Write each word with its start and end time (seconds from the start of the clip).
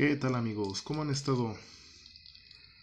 ¿Qué 0.00 0.16
tal 0.16 0.34
amigos? 0.34 0.80
¿Cómo 0.80 1.02
han 1.02 1.10
estado? 1.10 1.54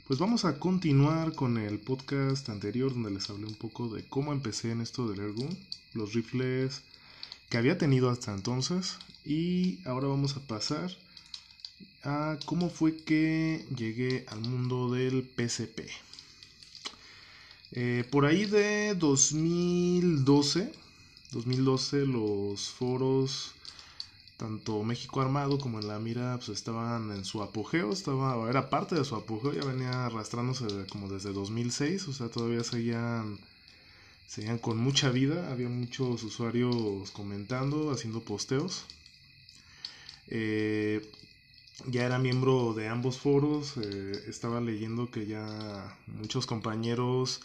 Pues 0.06 0.20
vamos 0.20 0.46
a 0.46 0.60
continuar 0.60 1.34
con 1.34 1.58
el 1.58 1.80
podcast 1.80 2.48
anterior 2.50 2.94
donde 2.94 3.10
les 3.10 3.28
hablé 3.32 3.48
un 3.48 3.56
poco 3.56 3.90
de 3.90 4.04
cómo 4.04 4.34
empecé 4.34 4.70
en 4.70 4.82
esto 4.82 5.08
del 5.08 5.22
Airgun, 5.22 5.50
los 5.96 6.14
rifles 6.14 6.84
que 7.50 7.58
había 7.58 7.80
tenido 7.80 8.12
hasta 8.12 8.36
entonces 8.36 9.00
y 9.26 9.80
ahora 9.86 10.06
vamos 10.06 10.38
a 10.38 10.42
pasar 10.42 10.96
a 12.04 12.38
cómo 12.46 12.70
fue 12.70 12.96
que 12.96 13.66
llegué 13.76 14.24
al 14.28 14.42
mundo 14.42 14.92
del 14.92 15.24
PCP. 15.24 15.90
Eh, 17.72 18.04
por 18.12 18.28
ahí 18.28 18.46
de 18.46 18.94
2012, 18.94 20.72
2012 21.32 22.06
los 22.06 22.70
foros 22.70 23.56
tanto 24.38 24.84
México 24.84 25.22
Armado 25.22 25.58
como 25.58 25.80
en 25.80 25.88
la 25.88 26.00
mira 26.00 26.38
pues 26.38 26.50
estaban 26.50 27.12
en 27.12 27.26
su 27.26 27.42
apogeo, 27.42 27.92
estaba 27.92 28.50
era 28.50 28.70
parte 28.70 28.96
de 28.96 29.04
su 29.04 29.16
apogeo, 29.16 29.54
ya 29.54 29.66
venía 29.66 30.06
arrastrándose 30.06 30.66
como 30.90 31.10
desde 31.10 31.34
2006, 31.34 32.08
o 32.08 32.14
sea, 32.14 32.30
todavía 32.30 32.64
seguían 32.64 33.40
seguían 34.28 34.60
con 34.60 34.78
mucha 34.78 35.10
vida, 35.10 35.52
había 35.52 35.70
muchos 35.70 36.24
usuarios 36.24 37.12
comentando, 37.12 37.92
haciendo 37.92 38.22
posteos. 38.22 38.86
Eh, 40.28 41.10
ya 41.86 42.06
era 42.06 42.20
miembro 42.20 42.74
de 42.74 42.88
ambos 42.88 43.20
foros, 43.20 43.76
eh, 43.78 44.24
estaba 44.28 44.60
leyendo 44.62 45.10
que 45.12 45.26
ya 45.28 45.98
muchos 46.08 46.46
compañeros 46.46 47.42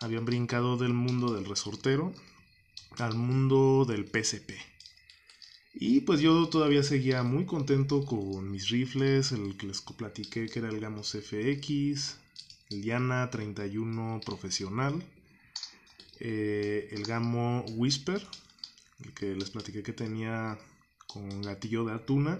habían 0.00 0.24
brincado 0.24 0.76
del 0.76 0.92
mundo 0.92 1.32
del 1.32 1.44
resortero 1.44 2.12
al 2.98 3.14
mundo 3.14 3.84
del 3.86 4.04
PSP. 4.04 4.73
Y 5.74 6.00
pues 6.02 6.20
yo 6.20 6.48
todavía 6.48 6.82
seguía 6.82 7.22
muy 7.24 7.46
contento 7.46 8.04
con 8.04 8.50
mis 8.50 8.68
rifles, 8.68 9.32
el 9.32 9.56
que 9.56 9.66
les 9.66 9.80
platiqué 9.82 10.46
que 10.48 10.58
era 10.60 10.68
el 10.68 10.80
Gamos 10.80 11.14
FX, 11.14 12.16
el 12.70 12.82
Diana 12.82 13.28
31 13.30 14.20
profesional, 14.24 15.02
eh, 16.20 16.88
el 16.92 17.02
Gamo 17.04 17.64
Whisper, 17.76 18.24
el 19.04 19.12
que 19.14 19.34
les 19.34 19.50
platiqué 19.50 19.82
que 19.82 19.92
tenía 19.92 20.58
con 21.08 21.42
gatillo 21.42 21.84
de 21.84 21.94
atuna. 21.94 22.38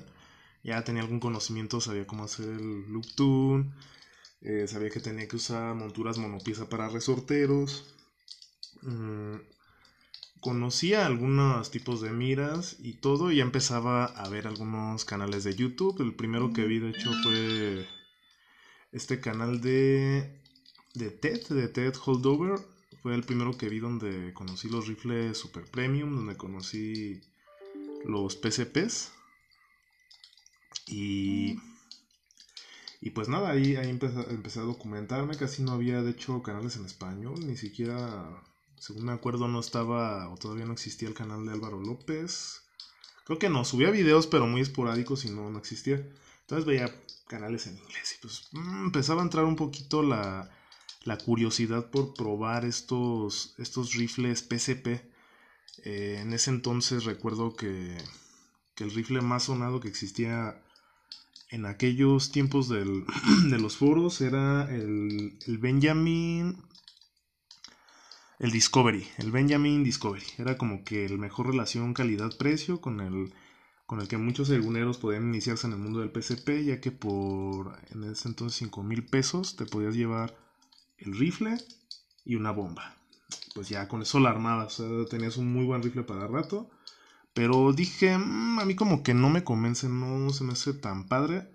Ya 0.62 0.82
tenía 0.84 1.02
algún 1.02 1.20
conocimiento, 1.20 1.80
sabía 1.80 2.06
cómo 2.06 2.24
hacer 2.24 2.48
el 2.48 2.90
loop 2.92 3.06
tune, 3.16 3.72
eh, 4.42 4.66
sabía 4.68 4.90
que 4.90 5.00
tenía 5.00 5.28
que 5.28 5.36
usar 5.36 5.74
monturas 5.74 6.18
monopieza 6.18 6.68
para 6.68 6.88
resorteros. 6.88 7.84
Mm, 8.82 9.36
conocía 10.44 11.06
algunos 11.06 11.70
tipos 11.70 12.02
de 12.02 12.10
miras 12.10 12.76
y 12.78 12.92
todo, 12.92 13.32
y 13.32 13.36
ya 13.36 13.42
empezaba 13.42 14.04
a 14.04 14.28
ver 14.28 14.46
algunos 14.46 15.06
canales 15.06 15.42
de 15.42 15.54
YouTube. 15.54 16.02
El 16.02 16.14
primero 16.14 16.52
que 16.52 16.66
vi, 16.66 16.80
de 16.80 16.90
hecho, 16.90 17.10
fue 17.22 17.88
este 18.92 19.20
canal 19.20 19.62
de, 19.62 20.38
de 20.92 21.10
TED, 21.10 21.48
de 21.48 21.68
TED 21.68 21.94
Holdover. 22.04 22.60
Fue 23.02 23.14
el 23.14 23.22
primero 23.22 23.56
que 23.56 23.70
vi 23.70 23.78
donde 23.78 24.34
conocí 24.34 24.68
los 24.68 24.86
rifles 24.86 25.38
Super 25.38 25.64
Premium, 25.64 26.14
donde 26.14 26.36
conocí 26.36 27.22
los 28.04 28.36
PCPs. 28.36 29.12
Y, 30.88 31.58
y 33.00 33.10
pues 33.14 33.30
nada, 33.30 33.48
ahí, 33.48 33.76
ahí 33.76 33.88
empecé, 33.88 34.20
empecé 34.28 34.60
a 34.60 34.64
documentarme. 34.64 35.38
Casi 35.38 35.62
no 35.62 35.72
había, 35.72 36.02
de 36.02 36.10
hecho, 36.10 36.42
canales 36.42 36.76
en 36.76 36.84
español, 36.84 37.46
ni 37.46 37.56
siquiera 37.56 38.42
según 38.84 39.06
me 39.06 39.12
acuerdo 39.12 39.48
no 39.48 39.60
estaba 39.60 40.28
o 40.28 40.36
todavía 40.36 40.66
no 40.66 40.74
existía 40.74 41.08
el 41.08 41.14
canal 41.14 41.46
de 41.46 41.52
Álvaro 41.52 41.80
López. 41.80 42.60
Creo 43.24 43.38
que 43.38 43.48
no, 43.48 43.64
subía 43.64 43.90
videos 43.90 44.26
pero 44.26 44.46
muy 44.46 44.60
esporádicos 44.60 45.24
y 45.24 45.30
no, 45.30 45.48
no 45.48 45.58
existía. 45.58 46.06
Entonces 46.42 46.66
veía 46.66 46.94
canales 47.26 47.66
en 47.66 47.78
inglés 47.78 48.16
y 48.18 48.20
pues 48.20 48.46
mm, 48.52 48.84
empezaba 48.84 49.22
a 49.22 49.24
entrar 49.24 49.46
un 49.46 49.56
poquito 49.56 50.02
la, 50.02 50.50
la 51.04 51.16
curiosidad 51.16 51.90
por 51.90 52.12
probar 52.12 52.66
estos, 52.66 53.54
estos 53.56 53.94
rifles 53.94 54.42
PCP. 54.42 54.86
Eh, 55.84 56.18
en 56.20 56.34
ese 56.34 56.50
entonces 56.50 57.04
recuerdo 57.04 57.56
que, 57.56 57.96
que, 58.74 58.84
el 58.84 58.90
rifle 58.90 59.22
más 59.22 59.44
sonado 59.44 59.80
que 59.80 59.88
existía 59.88 60.62
en 61.48 61.64
aquellos 61.64 62.32
tiempos 62.32 62.68
de 62.68 63.58
los 63.58 63.78
foros 63.78 64.20
era 64.20 64.70
el, 64.70 65.38
el 65.46 65.56
Benjamin 65.56 66.62
el 68.44 68.50
Discovery, 68.50 69.08
el 69.16 69.32
Benjamin 69.32 69.82
Discovery. 69.82 70.26
Era 70.36 70.58
como 70.58 70.84
que 70.84 71.06
el 71.06 71.18
mejor 71.18 71.46
relación 71.46 71.94
calidad-precio 71.94 72.78
con 72.78 73.00
el, 73.00 73.32
con 73.86 74.02
el 74.02 74.06
que 74.06 74.18
muchos 74.18 74.48
seguneros 74.48 74.98
podían 74.98 75.22
iniciarse 75.22 75.66
en 75.66 75.72
el 75.72 75.78
mundo 75.78 76.00
del 76.00 76.10
PCP, 76.10 76.62
ya 76.62 76.78
que 76.78 76.92
por 76.92 77.78
en 77.90 78.04
ese 78.04 78.28
entonces 78.28 78.58
5 78.58 78.82
mil 78.82 79.06
pesos 79.06 79.56
te 79.56 79.64
podías 79.64 79.94
llevar 79.94 80.36
el 80.98 81.18
rifle 81.18 81.56
y 82.26 82.34
una 82.34 82.50
bomba. 82.50 82.94
Pues 83.54 83.70
ya 83.70 83.88
con 83.88 84.02
eso 84.02 84.20
la 84.20 84.28
armada, 84.28 84.64
o 84.64 84.70
sea, 84.70 84.86
tenías 85.08 85.38
un 85.38 85.50
muy 85.50 85.64
buen 85.64 85.82
rifle 85.82 86.02
para 86.02 86.26
rato. 86.26 86.68
Pero 87.32 87.72
dije, 87.72 88.18
mm, 88.18 88.58
a 88.58 88.66
mí 88.66 88.74
como 88.74 89.02
que 89.02 89.14
no 89.14 89.30
me 89.30 89.42
convence, 89.42 89.88
no 89.88 90.28
se 90.34 90.44
me 90.44 90.52
hace 90.52 90.74
tan 90.74 91.08
padre 91.08 91.48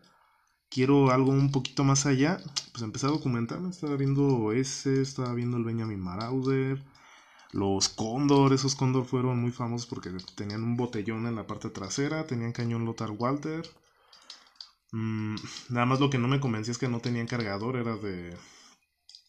quiero 0.70 1.12
algo 1.12 1.32
un 1.32 1.52
poquito 1.52 1.84
más 1.84 2.06
allá, 2.06 2.40
pues 2.72 2.84
empecé 2.84 3.08
a 3.08 3.10
documentarme, 3.10 3.70
estaba 3.70 3.96
viendo 3.96 4.52
ese, 4.54 5.02
estaba 5.02 5.34
viendo 5.34 5.58
el 5.58 5.64
Benjamin 5.64 6.00
Marauder, 6.00 6.84
los 7.52 7.90
Condor, 7.90 8.54
esos 8.54 8.76
Condor 8.76 9.06
fueron 9.06 9.40
muy 9.40 9.52
famosos 9.52 9.88
porque 9.88 10.12
tenían 10.36 10.64
un 10.64 10.78
botellón 10.78 11.26
en 11.28 11.36
la 11.36 11.48
parte 11.48 11.70
trasera, 11.70 12.28
tenían 12.28 12.52
cañón 12.52 12.86
Lothar 12.86 13.12
Walter. 13.12 13.68
Mm, 14.92 15.36
nada 15.70 15.86
más 15.86 16.00
lo 16.00 16.10
que 16.10 16.18
no 16.18 16.28
me 16.28 16.40
convencía 16.40 16.72
es 16.72 16.78
que 16.78 16.88
no 16.90 17.00
tenían 17.00 17.28
cargador, 17.28 17.76
era 17.76 17.96
de, 17.98 18.36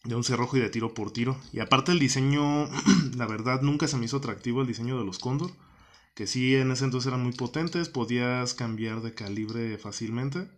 de 0.04 0.14
un 0.14 0.24
cerrojo 0.24 0.56
y 0.56 0.60
de 0.60 0.70
tiro 0.70 0.94
por 0.94 1.12
tiro. 1.12 1.38
Y 1.52 1.60
aparte 1.60 1.92
el 1.92 1.98
diseño, 1.98 2.68
la 3.16 3.26
verdad 3.26 3.62
nunca 3.62 3.88
se 3.88 3.96
me 3.96 4.06
hizo 4.06 4.18
atractivo 4.18 4.60
el 4.62 4.66
diseño 4.66 4.98
de 4.98 5.04
los 5.04 5.18
Condor, 5.18 5.52
que 6.14 6.26
sí 6.26 6.54
en 6.56 6.70
ese 6.70 6.84
entonces 6.84 7.08
eran 7.08 7.22
muy 7.22 7.32
potentes, 7.32 7.88
podías 7.88 8.54
cambiar 8.54 9.00
de 9.02 9.14
calibre 9.14 9.78
fácilmente. 9.78 10.48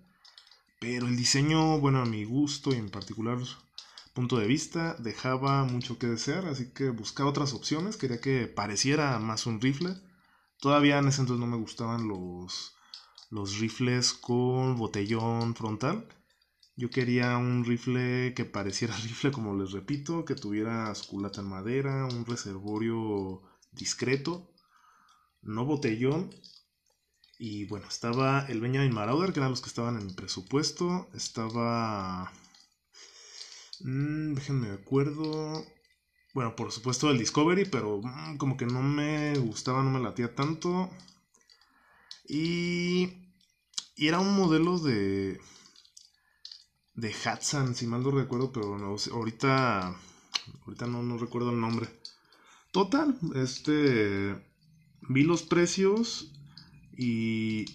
Pero 0.83 1.07
el 1.07 1.17
diseño, 1.17 1.79
bueno, 1.79 2.01
a 2.01 2.07
mi 2.07 2.25
gusto 2.25 2.75
y 2.75 2.77
en 2.77 2.91
particular 2.91 3.39
punto 4.15 4.37
de 4.37 4.49
vista, 4.49 4.97
dejaba 4.99 5.63
mucho 5.63 5.97
que 5.97 6.09
desear, 6.09 6.47
así 6.47 6.73
que 6.73 6.91
buscaba 6.91 7.31
otras 7.31 7.55
opciones, 7.55 7.97
quería 7.97 8.21
que 8.21 8.49
pareciera 8.49 9.21
más 9.21 9.47
un 9.47 9.61
rifle. 9.61 9.95
Todavía 10.59 10.99
en 10.99 11.07
ese 11.07 11.21
entonces 11.21 11.41
no 11.41 11.47
me 11.47 11.57
gustaban 11.57 12.09
los, 12.09 12.75
los 13.31 13.61
rifles 13.61 14.13
con 14.13 14.77
botellón 14.77 15.55
frontal. 15.55 16.09
Yo 16.75 16.91
quería 16.91 17.37
un 17.39 17.65
rifle 17.65 18.35
que 18.35 18.45
pareciera 18.45 18.97
rifle, 19.05 19.31
como 19.31 19.55
les 19.55 19.71
repito, 19.71 20.25
que 20.25 20.35
tuviera 20.35 20.93
su 20.97 21.07
culata 21.07 21.43
en 21.43 21.49
madera, 21.49 22.07
un 22.07 22.27
reservorio 22.27 23.43
discreto, 23.71 24.53
no 25.43 25.65
botellón 25.65 26.31
y 27.45 27.65
bueno, 27.65 27.89
estaba 27.89 28.47
el 28.49 28.61
Benjamin 28.61 28.95
Marauder, 28.95 29.33
que 29.33 29.41
eran 29.41 29.51
los 29.51 29.61
que 29.61 29.69
estaban 29.69 30.01
en 30.01 30.15
presupuesto. 30.15 31.09
Estaba. 31.13 32.31
Mmm, 33.81 34.35
déjenme 34.35 34.71
acuerdo. 34.71 35.65
Bueno, 36.35 36.55
por 36.55 36.71
supuesto 36.71 37.11
el 37.11 37.19
Discovery, 37.19 37.65
pero 37.65 38.01
mm, 38.01 38.37
como 38.37 38.57
que 38.57 38.65
no 38.65 38.81
me 38.81 39.37
gustaba, 39.41 39.83
no 39.83 39.91
me 39.91 39.99
latía 39.99 40.37
tanto. 40.37 40.89
Y. 42.29 43.09
Y 43.97 44.07
era 44.07 44.21
un 44.21 44.37
modelo 44.37 44.79
de. 44.79 45.41
De 46.95 47.09
Hudson, 47.09 47.75
si 47.75 47.89
mal 47.89 48.05
no 48.05 48.13
recuerdo, 48.13 48.53
pero 48.53 48.79
no, 48.79 48.95
ahorita. 49.13 49.97
Ahorita 50.65 50.87
no, 50.87 51.03
no 51.03 51.19
recuerdo 51.19 51.51
el 51.51 51.61
nombre. 51.61 51.89
Total, 52.71 53.19
este. 53.35 54.41
Vi 55.09 55.25
los 55.25 55.43
precios 55.43 56.33
y, 56.97 57.67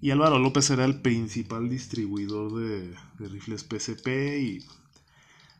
y 0.00 0.10
Álvaro 0.10 0.38
López 0.38 0.70
era 0.70 0.84
el 0.84 1.00
principal 1.00 1.68
distribuidor 1.68 2.54
de, 2.54 2.94
rifles 3.18 3.64
PCP 3.64 4.08
y 4.40 4.64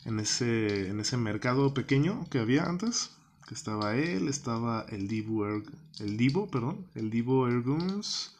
en 0.05 0.21
ese, 0.21 0.89
en 0.89 1.01
ese 1.01 1.17
mercado 1.17 1.73
pequeño 1.73 2.27
que 2.31 2.39
había 2.39 2.65
antes, 2.65 3.11
que 3.49 3.55
estaba 3.55 3.97
él, 3.97 4.29
estaba 4.29 4.87
el 4.89 5.09
Divo, 5.09 5.47
el 5.47 6.17
Divo, 6.17 6.51
perdón, 6.51 6.87
el 6.95 7.11
Divo 7.11 7.47
Airguns 7.47 8.35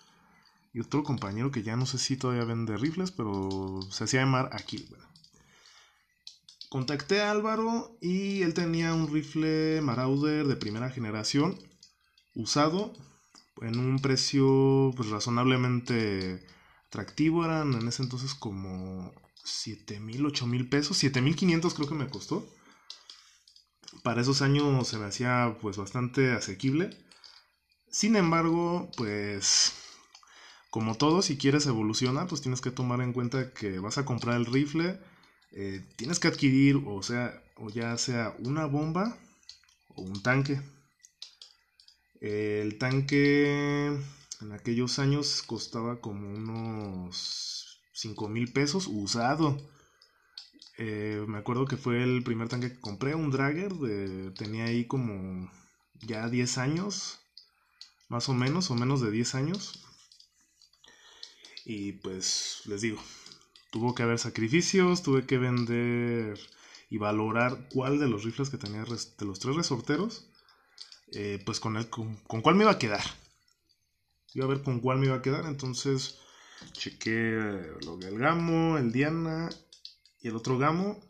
y 0.75 0.81
otro 0.81 1.05
compañero 1.05 1.51
que 1.51 1.63
ya 1.63 1.77
no 1.77 1.87
sé 1.87 1.99
si 1.99 2.17
todavía 2.17 2.45
vende 2.45 2.77
rifles, 2.77 3.13
pero 3.13 3.81
se 3.91 4.05
hacía 4.05 4.21
llamar 4.21 4.51
aquí. 4.53 4.87
Contacté 6.69 7.23
a 7.23 7.31
Álvaro 7.31 7.97
y 8.01 8.43
él 8.43 8.53
tenía 8.53 8.93
un 8.93 9.13
rifle 9.13 9.81
Marauder 9.81 10.47
de 10.47 10.57
primera 10.57 10.91
generación 10.91 11.57
usado 12.35 12.93
en 13.67 13.79
un 13.79 13.99
precio 14.01 14.93
pues, 14.97 15.11
razonablemente 15.11 16.45
atractivo. 16.89 17.45
Eran 17.45 17.75
en 17.75 17.89
ese 17.89 18.03
entonces 18.03 18.35
como 18.35 19.13
7 19.45 20.01
mil, 20.01 20.27
8 20.27 20.47
mil 20.47 20.69
pesos. 20.69 20.97
7 20.99 21.21
mil 21.21 21.37
500 21.37 21.75
creo 21.75 21.89
que 21.89 21.95
me 21.95 22.09
costó. 22.09 22.49
Para 24.03 24.23
esos 24.23 24.43
años 24.43 24.89
se 24.89 24.99
me 24.99 25.07
hacía 25.07 25.57
pues 25.61 25.77
bastante 25.77 26.33
asequible. 26.33 26.91
Sin 27.91 28.17
embargo, 28.17 28.91
pues 28.97 29.73
como 30.75 30.97
todo, 30.97 31.23
si 31.23 31.39
quieres 31.39 31.67
evolucionar, 31.67 32.27
pues 32.27 32.41
tienes 32.41 32.61
que 32.61 32.73
tomar 32.73 33.01
en 33.01 33.13
cuenta 33.13 33.53
que 33.53 33.79
vas 33.79 33.97
a 33.97 34.05
comprar 34.05 34.35
el 34.35 34.45
rifle, 34.45 34.99
eh, 35.53 35.87
tienes 35.95 36.19
que 36.19 36.27
adquirir, 36.27 36.83
o 36.85 37.01
sea, 37.01 37.41
o 37.55 37.71
ya 37.71 37.97
sea 37.97 38.35
una 38.41 38.67
bomba 38.67 39.17
o 39.95 40.03
un 40.03 40.21
tanque. 40.21 40.61
El 42.25 42.79
tanque 42.79 43.89
en 44.41 44.53
aquellos 44.53 44.99
años 44.99 45.43
costaba 45.43 46.01
como 46.01 46.27
unos 46.27 47.83
5 47.93 48.29
mil 48.31 48.51
pesos 48.51 48.87
usado. 48.87 49.61
Eh, 50.79 51.23
me 51.29 51.37
acuerdo 51.37 51.67
que 51.67 51.77
fue 51.77 52.03
el 52.03 52.23
primer 52.25 52.49
tanque 52.49 52.73
que 52.73 52.81
compré, 52.81 53.15
un 53.15 53.31
Dragger, 53.31 53.75
tenía 54.39 54.65
ahí 54.65 54.87
como 54.87 55.51
ya 56.01 56.31
10 56.31 56.57
años, 56.57 57.21
más 58.09 58.31
o 58.31 58.33
menos, 58.33 58.71
o 58.71 58.75
menos 58.75 59.03
de 59.03 59.11
10 59.11 59.35
años. 59.35 59.85
Y 61.67 61.93
pues 61.93 62.63
les 62.65 62.81
digo, 62.81 63.03
tuvo 63.71 63.95
que 63.95 64.03
haber 64.03 64.19
sacrificios, 64.19 65.03
tuve 65.03 65.27
que 65.27 65.37
vender 65.37 66.41
y 66.89 66.97
valorar 66.97 67.69
cuál 67.71 67.99
de 67.99 68.09
los 68.09 68.25
rifles 68.25 68.49
que 68.49 68.57
tenía 68.57 68.83
de 68.83 69.27
los 69.27 69.39
tres 69.39 69.57
resorteros, 69.57 70.27
eh, 71.15 71.41
pues 71.45 71.61
con, 71.61 71.77
el, 71.77 71.89
con, 71.89 72.17
cuál 72.43 72.57
me 72.57 72.65
iba 72.65 72.73
a 72.73 72.79
quedar. 72.79 73.05
Iba 74.33 74.47
a 74.47 74.49
ver 74.49 74.63
con 74.63 74.81
cuál 74.81 74.99
me 74.99 75.07
iba 75.07 75.17
a 75.17 75.23
quedar, 75.23 75.47
entonces 75.47 76.19
chequé 76.73 77.63
lo 77.85 77.97
del 77.97 78.19
Gamo, 78.19 78.79
el 78.79 78.91
Diana 78.93 79.49
y 80.21 80.29
el 80.29 80.37
otro 80.37 80.59
Gamo. 80.59 81.01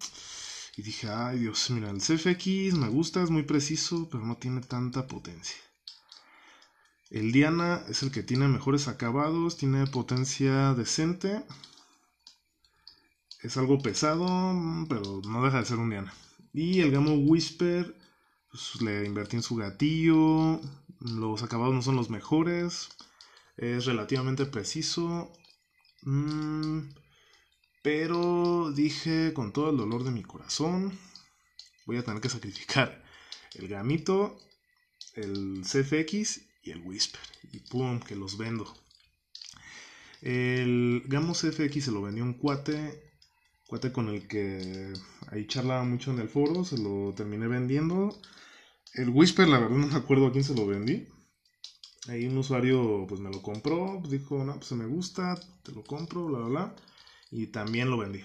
Y 0.76 0.82
dije, 0.82 1.08
ay 1.08 1.38
Dios, 1.38 1.70
mira, 1.70 1.90
el 1.90 1.98
CFX 1.98 2.74
me 2.74 2.88
gusta, 2.88 3.22
es 3.22 3.30
muy 3.30 3.44
preciso, 3.44 4.08
pero 4.10 4.24
no 4.24 4.36
tiene 4.36 4.60
tanta 4.60 5.06
potencia. 5.06 5.56
El 7.10 7.30
Diana 7.30 7.84
es 7.88 8.02
el 8.02 8.10
que 8.10 8.24
tiene 8.24 8.48
mejores 8.48 8.88
acabados, 8.88 9.56
tiene 9.56 9.86
potencia 9.86 10.74
decente. 10.74 11.44
Es 13.40 13.56
algo 13.56 13.78
pesado, 13.78 14.26
pero 14.88 15.20
no 15.28 15.44
deja 15.44 15.60
de 15.60 15.64
ser 15.64 15.78
un 15.78 15.90
Diana. 15.90 16.12
Y 16.52 16.80
el 16.80 16.90
Gamo 16.90 17.14
Whisper, 17.14 17.94
pues, 18.54 18.80
le 18.82 19.04
invertí 19.04 19.34
en 19.34 19.42
su 19.42 19.56
gatillo. 19.56 20.60
Los 21.00 21.42
acabados 21.42 21.74
no 21.74 21.82
son 21.82 21.96
los 21.96 22.08
mejores. 22.08 22.88
Es 23.56 23.84
relativamente 23.84 24.46
preciso. 24.46 25.32
Mm, 26.02 26.90
pero 27.82 28.70
dije 28.70 29.32
con 29.34 29.52
todo 29.52 29.70
el 29.70 29.76
dolor 29.76 30.04
de 30.04 30.12
mi 30.12 30.22
corazón, 30.22 30.96
voy 31.86 31.96
a 31.96 32.04
tener 32.04 32.20
que 32.20 32.28
sacrificar 32.28 33.02
el 33.54 33.66
gamito, 33.66 34.38
el 35.14 35.62
CFX 35.62 36.42
y 36.62 36.70
el 36.70 36.80
Whisper. 36.82 37.20
Y 37.52 37.58
pum, 37.58 37.98
que 37.98 38.14
los 38.14 38.38
vendo. 38.38 38.72
El 40.22 41.02
Gamo 41.06 41.32
CFX 41.32 41.86
se 41.86 41.90
lo 41.90 42.02
vendió 42.02 42.22
un 42.22 42.34
cuate. 42.34 43.02
Cuate 43.66 43.90
con 43.90 44.08
el 44.10 44.28
que 44.28 44.92
ahí 45.32 45.48
charlaba 45.48 45.82
mucho 45.82 46.12
en 46.12 46.20
el 46.20 46.28
foro. 46.28 46.64
Se 46.64 46.78
lo 46.78 47.12
terminé 47.16 47.48
vendiendo. 47.48 48.16
El 48.94 49.10
Whisper, 49.10 49.48
la 49.48 49.58
verdad 49.58 49.76
no 49.76 49.86
me 49.88 49.96
acuerdo 49.96 50.26
a 50.26 50.32
quién 50.32 50.44
se 50.44 50.54
lo 50.54 50.66
vendí. 50.66 51.06
Ahí 52.08 52.26
un 52.26 52.38
usuario 52.38 53.06
pues 53.08 53.20
me 53.20 53.30
lo 53.30 53.42
compró. 53.42 54.02
dijo, 54.08 54.44
no, 54.44 54.54
pues 54.56 54.72
me 54.72 54.86
gusta, 54.86 55.38
te 55.62 55.72
lo 55.72 55.82
compro, 55.84 56.26
bla, 56.26 56.38
bla, 56.38 56.48
bla. 56.48 56.76
Y 57.30 57.48
también 57.48 57.90
lo 57.90 57.98
vendí. 57.98 58.24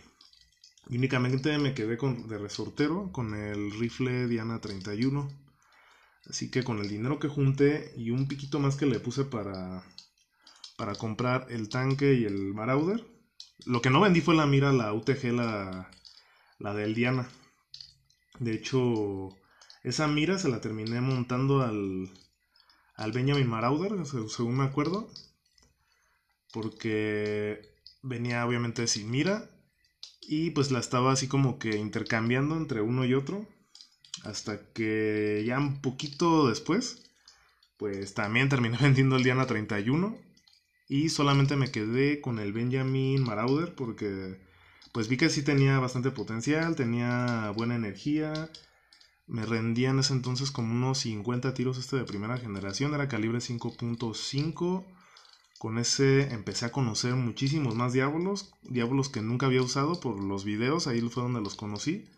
únicamente 0.89 1.57
me 1.57 1.74
quedé 1.74 1.98
con, 1.98 2.27
de 2.27 2.38
resortero 2.38 3.12
con 3.12 3.33
el 3.36 3.71
rifle 3.80 4.27
Diana 4.27 4.60
31 4.62 5.30
Así 6.30 6.51
que 6.51 6.63
con 6.63 6.80
el 6.80 6.89
dinero 6.89 7.19
que 7.19 7.27
junté 7.27 7.94
y 7.98 8.12
un 8.12 8.27
piquito 8.27 8.60
más 8.60 8.75
que 8.75 8.86
le 8.86 9.00
puse 9.00 9.25
para, 9.25 9.83
para 10.77 10.95
comprar 10.95 11.48
el 11.50 11.69
tanque 11.69 12.13
y 12.13 12.25
el 12.25 12.54
Marauder, 12.54 13.04
lo 13.66 13.81
que 13.81 13.89
no 13.89 14.00
vendí 14.01 14.21
fue 14.21 14.36
la 14.36 14.45
mira, 14.45 14.71
la 14.71 14.94
UTG, 14.94 15.33
la, 15.33 15.89
la 16.60 16.74
del 16.75 16.94
Diana. 16.94 17.27
De 18.39 18.54
hecho, 18.54 19.36
esa 19.84 20.08
mira 20.08 20.38
se 20.38 20.50
la 20.50 20.62
terminé 20.62 21.02
montando 21.02 21.62
al, 21.62 22.10
al 22.96 23.12
Benjamin 23.12 23.48
Marauder, 23.48 23.94
según 24.06 24.58
me 24.58 24.64
acuerdo. 24.66 25.10
Porque 26.52 27.62
venía 28.02 28.46
obviamente 28.46 28.88
sin 28.88 29.10
mira. 29.12 29.50
Y 30.22 30.52
pues 30.52 30.72
la 30.72 30.80
estaba 30.80 31.12
así 31.12 31.28
como 31.28 31.60
que 31.60 31.78
intercambiando 31.78 32.58
entre 32.58 32.81
uno 32.81 33.06
y 33.06 33.14
otro. 33.14 33.48
Hasta 34.24 34.60
que 34.74 35.44
ya 35.46 35.58
un 35.60 35.81
poquito 35.81 36.48
después, 36.50 37.04
pues 37.78 38.14
también 38.14 38.50
terminé 38.50 38.78
vendiendo 38.81 39.18
el 39.18 39.24
Diana 39.24 39.48
31 39.48 40.18
y 40.90 41.10
solamente 41.10 41.56
me 41.56 41.72
quedé 41.72 42.22
con 42.22 42.40
el 42.40 42.54
Benjamin 42.54 43.24
Marauder 43.24 43.76
porque 43.76 44.38
pues 44.94 45.08
vi 45.08 45.18
que 45.18 45.30
sí 45.30 45.44
tenía 45.44 45.80
bastante 45.80 46.12
potencial, 46.12 46.76
tenía 46.76 47.52
buena 47.56 47.76
energía. 47.76 48.52
Me 49.30 49.46
rendía 49.46 49.92
en 49.92 50.00
ese 50.00 50.12
entonces 50.12 50.52
como 50.52 50.74
unos 50.74 50.98
50 51.00 51.54
tiros 51.54 51.78
este 51.78 51.96
de 51.96 52.04
primera 52.04 52.38
generación, 52.38 52.94
era 52.94 53.08
calibre 53.08 53.40
5.5. 53.40 54.86
Con 55.58 55.78
ese 55.78 56.34
empecé 56.34 56.66
a 56.66 56.72
conocer 56.72 57.16
muchísimos 57.16 57.76
más 57.76 57.94
diablos, 57.94 58.52
diablos 58.64 59.08
que 59.08 59.22
nunca 59.22 59.46
había 59.46 59.62
usado 59.62 60.00
por 60.02 60.22
los 60.22 60.44
videos, 60.44 60.88
ahí 60.88 61.00
fue 61.02 61.24
donde 61.24 61.42
los 61.42 61.56
conocí 61.56 62.10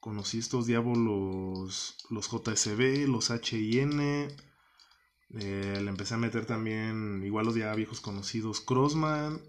conocí 0.00 0.38
estos 0.38 0.66
diablos, 0.66 1.96
los, 2.10 2.30
JSB, 2.30 3.06
los 3.08 3.30
HIN. 3.30 4.00
Eh, 4.00 5.80
le 5.82 5.90
empecé 5.90 6.14
a 6.14 6.18
meter 6.18 6.46
también, 6.46 7.22
igual 7.24 7.46
los 7.46 7.54
ya 7.54 7.74
viejos 7.74 8.00
conocidos, 8.00 8.60
Crossman. 8.60 9.40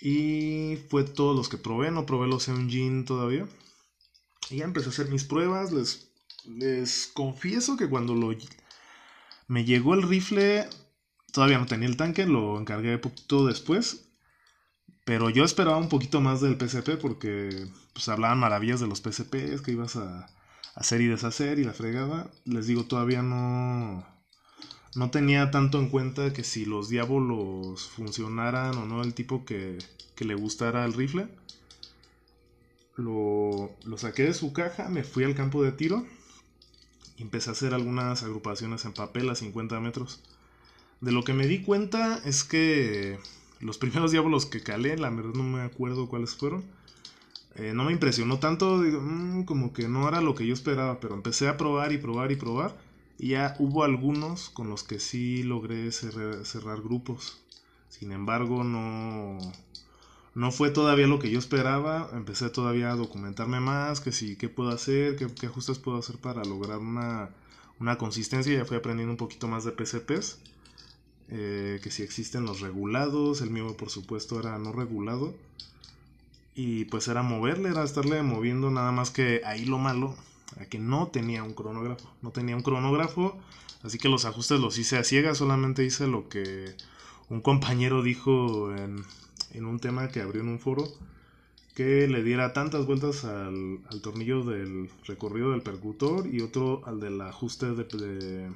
Y 0.00 0.78
fue 0.88 1.04
todos 1.04 1.36
los 1.36 1.48
que 1.48 1.58
probé, 1.58 1.90
no 1.90 2.06
probé 2.06 2.26
los 2.28 2.48
Engine 2.48 3.04
todavía. 3.04 3.46
Y 4.50 4.58
ya 4.58 4.64
empecé 4.64 4.86
a 4.88 4.90
hacer 4.90 5.08
mis 5.08 5.24
pruebas. 5.24 5.72
Les, 5.72 6.10
les 6.44 7.06
confieso 7.12 7.76
que 7.76 7.88
cuando 7.88 8.14
lo, 8.14 8.34
me 9.48 9.64
llegó 9.64 9.94
el 9.94 10.02
rifle, 10.02 10.68
todavía 11.32 11.58
no 11.58 11.66
tenía 11.66 11.88
el 11.88 11.96
tanque, 11.96 12.26
lo 12.26 12.58
encargué 12.58 12.98
poquito 12.98 13.46
después. 13.46 14.08
Pero 15.04 15.30
yo 15.30 15.44
esperaba 15.44 15.78
un 15.78 15.88
poquito 15.88 16.20
más 16.20 16.40
del 16.40 16.56
PCP 16.56 17.00
porque 17.00 17.66
pues 17.92 18.08
hablaban 18.08 18.38
maravillas 18.38 18.80
de 18.80 18.86
los 18.86 19.00
PCPs 19.00 19.60
que 19.62 19.72
ibas 19.72 19.96
a 19.96 20.26
hacer 20.74 21.00
y 21.00 21.08
deshacer 21.08 21.58
y 21.58 21.64
la 21.64 21.72
fregada. 21.72 22.30
Les 22.44 22.66
digo, 22.66 22.84
todavía 22.84 23.22
no 23.22 24.06
no 24.94 25.10
tenía 25.10 25.50
tanto 25.50 25.78
en 25.78 25.88
cuenta 25.88 26.32
que 26.32 26.44
si 26.44 26.64
los 26.64 26.88
diablos 26.88 27.88
funcionaran 27.88 28.76
o 28.76 28.86
no 28.86 29.02
el 29.02 29.14
tipo 29.14 29.44
que, 29.44 29.78
que 30.14 30.24
le 30.24 30.34
gustara 30.34 30.84
el 30.84 30.92
rifle. 30.92 31.28
Lo, 32.96 33.70
lo, 33.84 33.98
saqué 33.98 34.24
de 34.24 34.34
su 34.34 34.52
caja, 34.52 34.88
me 34.88 35.02
fui 35.02 35.24
al 35.24 35.34
campo 35.34 35.62
de 35.62 35.72
tiro 35.72 36.06
y 37.16 37.22
empecé 37.22 37.50
a 37.50 37.52
hacer 37.52 37.72
algunas 37.74 38.22
agrupaciones 38.22 38.84
en 38.84 38.92
papel 38.92 39.30
a 39.30 39.34
50 39.34 39.80
metros. 39.80 40.20
De 41.00 41.10
lo 41.10 41.24
que 41.24 41.32
me 41.32 41.46
di 41.46 41.62
cuenta 41.62 42.20
es 42.24 42.44
que 42.44 43.18
los 43.60 43.78
primeros 43.78 44.12
diablos 44.12 44.46
que 44.46 44.60
calé, 44.60 44.96
la 44.96 45.10
verdad 45.10 45.34
no 45.34 45.44
me 45.44 45.62
acuerdo 45.62 46.08
cuáles 46.08 46.34
fueron. 46.34 46.64
Eh, 47.54 47.72
no 47.74 47.84
me 47.84 47.92
impresionó 47.92 48.38
tanto, 48.38 48.80
digo, 48.80 49.00
mm, 49.00 49.44
como 49.44 49.72
que 49.72 49.88
no 49.88 50.08
era 50.08 50.20
lo 50.20 50.34
que 50.34 50.46
yo 50.46 50.54
esperaba, 50.54 51.00
pero 51.00 51.14
empecé 51.14 51.48
a 51.48 51.56
probar 51.56 51.92
y 51.92 51.98
probar 51.98 52.32
y 52.32 52.36
probar. 52.36 52.76
Y 53.18 53.28
ya 53.30 53.54
hubo 53.58 53.84
algunos 53.84 54.50
con 54.50 54.68
los 54.68 54.82
que 54.82 54.98
sí 54.98 55.42
logré 55.42 55.92
cerrar, 55.92 56.82
grupos. 56.82 57.40
Sin 57.88 58.10
embargo, 58.12 58.64
no, 58.64 59.38
no 60.34 60.50
fue 60.50 60.70
todavía 60.70 61.06
lo 61.06 61.18
que 61.18 61.30
yo 61.30 61.38
esperaba. 61.38 62.10
Empecé 62.12 62.48
todavía 62.50 62.90
a 62.92 62.96
documentarme 62.96 63.60
más, 63.60 64.00
que 64.00 64.12
sí, 64.12 64.36
qué 64.36 64.48
puedo 64.48 64.70
hacer, 64.70 65.16
qué, 65.16 65.46
ajustes 65.46 65.78
puedo 65.78 65.98
hacer 65.98 66.16
para 66.16 66.44
lograr 66.44 66.78
una, 66.78 67.30
una 67.80 67.98
consistencia. 67.98 68.56
Ya 68.56 68.64
fui 68.64 68.76
aprendiendo 68.76 69.12
un 69.12 69.18
poquito 69.18 69.48
más 69.48 69.64
de 69.64 69.72
PCPs. 69.72 70.38
Eh, 71.28 71.80
que 71.82 71.90
si 71.90 72.02
existen 72.02 72.44
los 72.44 72.60
regulados, 72.60 73.40
el 73.40 73.50
mío 73.50 73.76
por 73.76 73.90
supuesto 73.90 74.38
era 74.40 74.58
no 74.58 74.72
regulado. 74.72 75.34
Y 76.54 76.84
pues 76.86 77.08
era 77.08 77.22
moverle, 77.22 77.70
era 77.70 77.82
estarle 77.82 78.22
moviendo 78.22 78.70
nada 78.70 78.92
más 78.92 79.10
que 79.10 79.40
ahí 79.44 79.64
lo 79.64 79.78
malo, 79.78 80.14
era 80.56 80.66
que 80.66 80.78
no 80.78 81.08
tenía 81.08 81.42
un 81.42 81.54
cronógrafo, 81.54 82.12
no 82.20 82.30
tenía 82.30 82.54
un 82.56 82.62
cronógrafo, 82.62 83.38
así 83.82 83.96
que 83.96 84.10
los 84.10 84.26
ajustes 84.26 84.60
los 84.60 84.76
hice 84.76 84.98
a 84.98 85.04
ciegas, 85.04 85.38
solamente 85.38 85.82
hice 85.82 86.06
lo 86.06 86.28
que 86.28 86.76
un 87.30 87.40
compañero 87.40 88.02
dijo 88.02 88.70
en, 88.76 89.02
en 89.52 89.66
un 89.66 89.78
tema 89.78 90.08
que 90.08 90.20
abrió 90.20 90.42
en 90.42 90.48
un 90.48 90.58
foro, 90.58 90.88
que 91.74 92.06
le 92.08 92.22
diera 92.22 92.52
tantas 92.52 92.86
vueltas 92.86 93.24
al, 93.24 93.80
tornillo 94.02 94.44
del 94.44 94.90
recorrido 95.06 95.52
del 95.52 95.62
percutor 95.62 96.26
y 96.26 96.40
otro 96.40 96.82
al 96.86 97.00
del 97.00 97.20
ajuste 97.20 97.66
de 97.74 98.50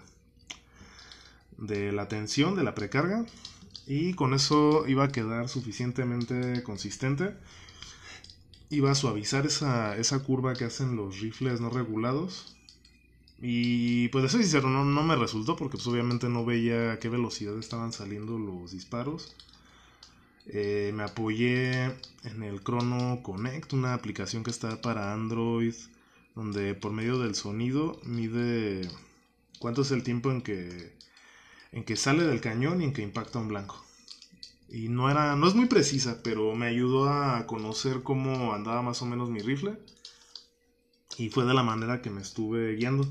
de 1.59 1.93
la 1.93 2.09
tensión 2.09 2.55
de 2.55 2.65
la 2.65 2.75
precarga 2.75 3.25
y 3.87 4.15
con 4.15 4.35
eso 4.35 4.87
iba 4.89 5.05
a 5.05 5.13
quedar 5.13 5.49
suficientemente 5.49 6.63
consistente. 6.63 7.35
Iba 8.69 8.91
a 8.91 8.95
suavizar 8.97 9.47
esa, 9.47 9.97
esa 9.97 10.19
curva 10.25 10.55
que 10.55 10.65
hacen 10.65 10.97
los 10.97 11.21
rifles 11.21 11.61
no 11.61 11.71
regulados 11.71 12.57
Y 13.41 14.09
pues 14.09 14.25
de 14.25 14.29
ser 14.31 14.43
sincero, 14.43 14.69
no, 14.71 14.85
no 14.85 15.03
me 15.05 15.15
resultó 15.15 15.57
porque 15.57 15.77
pues 15.77 15.87
obviamente 15.87 16.29
no 16.29 16.45
veía 16.45 16.93
a 16.93 16.99
qué 16.99 17.09
velocidad 17.09 17.57
estaban 17.59 17.93
saliendo 17.93 18.39
los 18.39 18.73
disparos. 18.73 19.37
Eh, 20.49 20.93
me 20.95 21.03
apoyé 21.03 21.87
en 22.25 22.43
el 22.43 22.63
Chrono 22.63 23.21
Connect, 23.23 23.73
una 23.73 23.95
aplicación 23.95 24.45
que 24.45 24.51
está 24.51 24.81
para 24.81 25.13
Android, 25.13 25.75
donde 26.35 26.75
por 26.75 26.93
medio 26.93 27.19
del 27.19 27.35
sonido 27.35 28.01
mide 28.05 28.89
cuánto 29.59 29.83
es 29.83 29.91
el 29.91 30.03
tiempo 30.05 30.31
en 30.31 30.43
que, 30.43 30.95
en 31.73 31.85
que 31.85 31.97
sale 31.97 32.25
del 32.25 32.41
cañón 32.41 32.81
y 32.81 32.85
en 32.85 32.93
que 32.93 33.03
impacta 33.03 33.39
un 33.39 33.49
blanco. 33.49 33.85
Y 34.69 34.89
no 34.89 35.11
era, 35.11 35.37
no 35.37 35.49
es 35.49 35.55
muy 35.55 35.67
precisa, 35.67 36.21
pero 36.23 36.55
me 36.55 36.67
ayudó 36.67 37.09
a 37.09 37.47
conocer 37.47 38.03
cómo 38.03 38.53
andaba 38.55 38.83
más 38.83 39.03
o 39.03 39.07
menos 39.07 39.31
mi 39.31 39.41
rifle. 39.41 39.79
Y 41.19 41.31
fue 41.31 41.45
de 41.45 41.55
la 41.55 41.63
manera 41.63 42.03
que 42.03 42.11
me 42.11 42.21
estuve 42.21 42.75
guiando. 42.77 43.11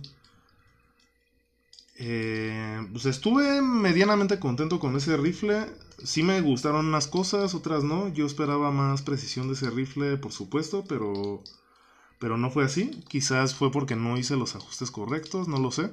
Eh, 1.97 2.85
pues 2.91 3.05
estuve 3.05 3.61
medianamente 3.61 4.39
contento 4.39 4.79
con 4.79 4.95
ese 4.95 5.17
rifle. 5.17 5.65
Sí 6.03 6.23
me 6.23 6.41
gustaron 6.41 6.87
unas 6.87 7.07
cosas, 7.07 7.55
otras 7.55 7.83
no. 7.83 8.09
Yo 8.09 8.25
esperaba 8.25 8.71
más 8.71 9.01
precisión 9.01 9.47
de 9.47 9.53
ese 9.53 9.69
rifle, 9.69 10.17
por 10.17 10.31
supuesto, 10.31 10.83
pero, 10.87 11.41
pero 12.19 12.37
no 12.37 12.51
fue 12.51 12.65
así. 12.65 12.91
Quizás 13.07 13.55
fue 13.55 13.71
porque 13.71 13.95
no 13.95 14.17
hice 14.17 14.35
los 14.35 14.55
ajustes 14.55 14.91
correctos, 14.91 15.47
no 15.47 15.57
lo 15.57 15.71
sé. 15.71 15.91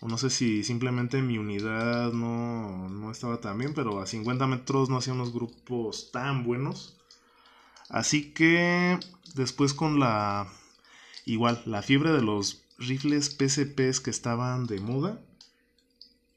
O 0.00 0.08
no 0.08 0.18
sé 0.18 0.30
si 0.30 0.64
simplemente 0.64 1.22
mi 1.22 1.38
unidad 1.38 2.12
no, 2.12 2.88
no 2.88 3.10
estaba 3.12 3.40
tan 3.40 3.58
bien, 3.58 3.72
pero 3.74 4.00
a 4.00 4.06
50 4.06 4.46
metros 4.46 4.88
no 4.88 4.96
hacía 4.96 5.12
unos 5.12 5.32
grupos 5.32 6.10
tan 6.12 6.44
buenos. 6.44 6.96
Así 7.88 8.32
que 8.32 8.98
después 9.34 9.74
con 9.74 10.00
la... 10.00 10.48
Igual, 11.24 11.62
la 11.66 11.82
fiebre 11.82 12.10
de 12.10 12.22
los 12.22 12.62
rifles 12.78 13.30
PCPs 13.30 14.00
que 14.00 14.10
estaban 14.10 14.66
de 14.66 14.80
moda 14.80 15.20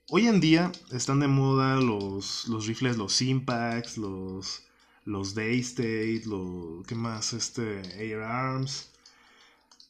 Hoy 0.07 0.27
en 0.27 0.39
día 0.39 0.71
están 0.91 1.19
de 1.19 1.27
moda 1.27 1.77
los, 1.77 2.47
los 2.47 2.67
rifles, 2.67 2.95
los 2.95 3.23
Impacts, 3.23 3.97
los, 3.97 4.61
los 5.03 5.33
Daystate, 5.33 6.21
los, 6.27 6.85
¿qué 6.85 6.93
más? 6.93 7.33
Este, 7.33 7.81
Air 7.99 8.21
Arms. 8.21 8.91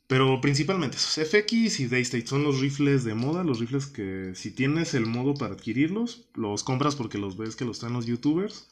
Pero 0.08 0.40
principalmente 0.40 0.96
esos 0.96 1.28
FX 1.28 1.82
y 1.82 1.88
Daystate 1.88 2.28
son 2.28 2.44
los 2.44 2.62
rifles 2.62 3.04
de 3.04 3.14
moda, 3.14 3.44
los 3.44 3.60
rifles 3.60 3.88
que 3.88 4.32
si 4.36 4.52
tienes 4.52 4.94
el 4.94 5.06
modo 5.06 5.34
para 5.34 5.56
adquirirlos, 5.56 6.24
los 6.34 6.64
compras 6.64 6.96
porque 6.96 7.18
los 7.18 7.36
ves 7.36 7.58
que 7.58 7.66
los 7.66 7.80
traen 7.80 7.94
los 7.94 8.06
youtubers 8.06 8.68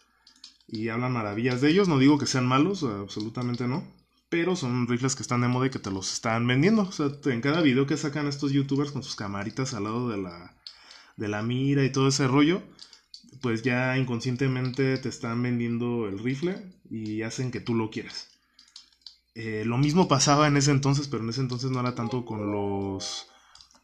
y 0.68 0.88
hablan 0.90 1.12
maravillas 1.12 1.60
de 1.60 1.72
ellos. 1.72 1.90
No 1.90 2.00
digo 2.00 2.18
que 2.18 2.26
sean 2.26 2.48
malos, 2.48 2.84
absolutamente 2.84 3.68
no. 3.68 3.86
Pero 4.30 4.56
son 4.56 4.88
rifles 4.88 5.16
que 5.16 5.24
están 5.24 5.42
de 5.42 5.50
moda 5.50 5.68
y 5.68 5.72
que 5.72 5.80
te 5.80 5.92
los 5.92 6.14
están 6.14 6.48
vendiendo. 6.48 6.84
O 6.84 6.92
sea, 6.94 7.12
en 7.26 7.42
cada 7.42 7.62
video 7.62 7.86
que 7.86 7.98
sacan 7.98 8.28
estos 8.28 8.54
youtubers 8.54 8.92
con 8.92 9.04
sus 9.04 9.16
camaritas 9.16 9.74
al 9.74 9.84
lado 9.84 10.10
de 10.10 10.18
la, 10.18 10.56
de 11.17 11.27
la 11.27 11.41
mira 11.41 11.84
y 11.84 11.91
todo 11.91 12.08
ese 12.08 12.27
rollo, 12.27 12.63
pues 13.41 13.62
ya 13.63 13.98
inconscientemente 13.98 14.98
te 14.98 15.10
están 15.10 15.41
vendiendo 15.41 16.08
el 16.08 16.20
rifle 16.20 16.63
y 16.89 17.22
hacen 17.24 17.51
que 17.51 17.60
tú 17.60 17.75
lo 17.75 17.89
quieras. 17.89 18.29
Eh, 19.36 19.63
lo 19.65 19.77
mismo 19.77 20.08
pasaba 20.08 20.48
en 20.48 20.58
ese 20.58 20.72
entonces, 20.72 21.08
pero 21.08 21.24
en 21.24 21.29
ese 21.29 21.41
entonces 21.41 21.72
no 21.72 21.79
era 21.79 21.96
tanto 21.96 22.25
con 22.25 22.51
los, 22.51 23.27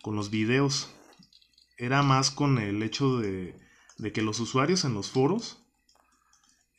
con 0.02 0.16
los 0.16 0.30
videos. 0.30 0.90
Era 1.78 2.04
más 2.04 2.30
con 2.30 2.60
el 2.60 2.84
hecho 2.84 3.20
de, 3.20 3.56
de 3.98 4.12
que 4.12 4.22
los 4.22 4.40
usuarios 4.40 4.86
en 4.86 4.94
los 4.94 5.10
foros 5.10 5.58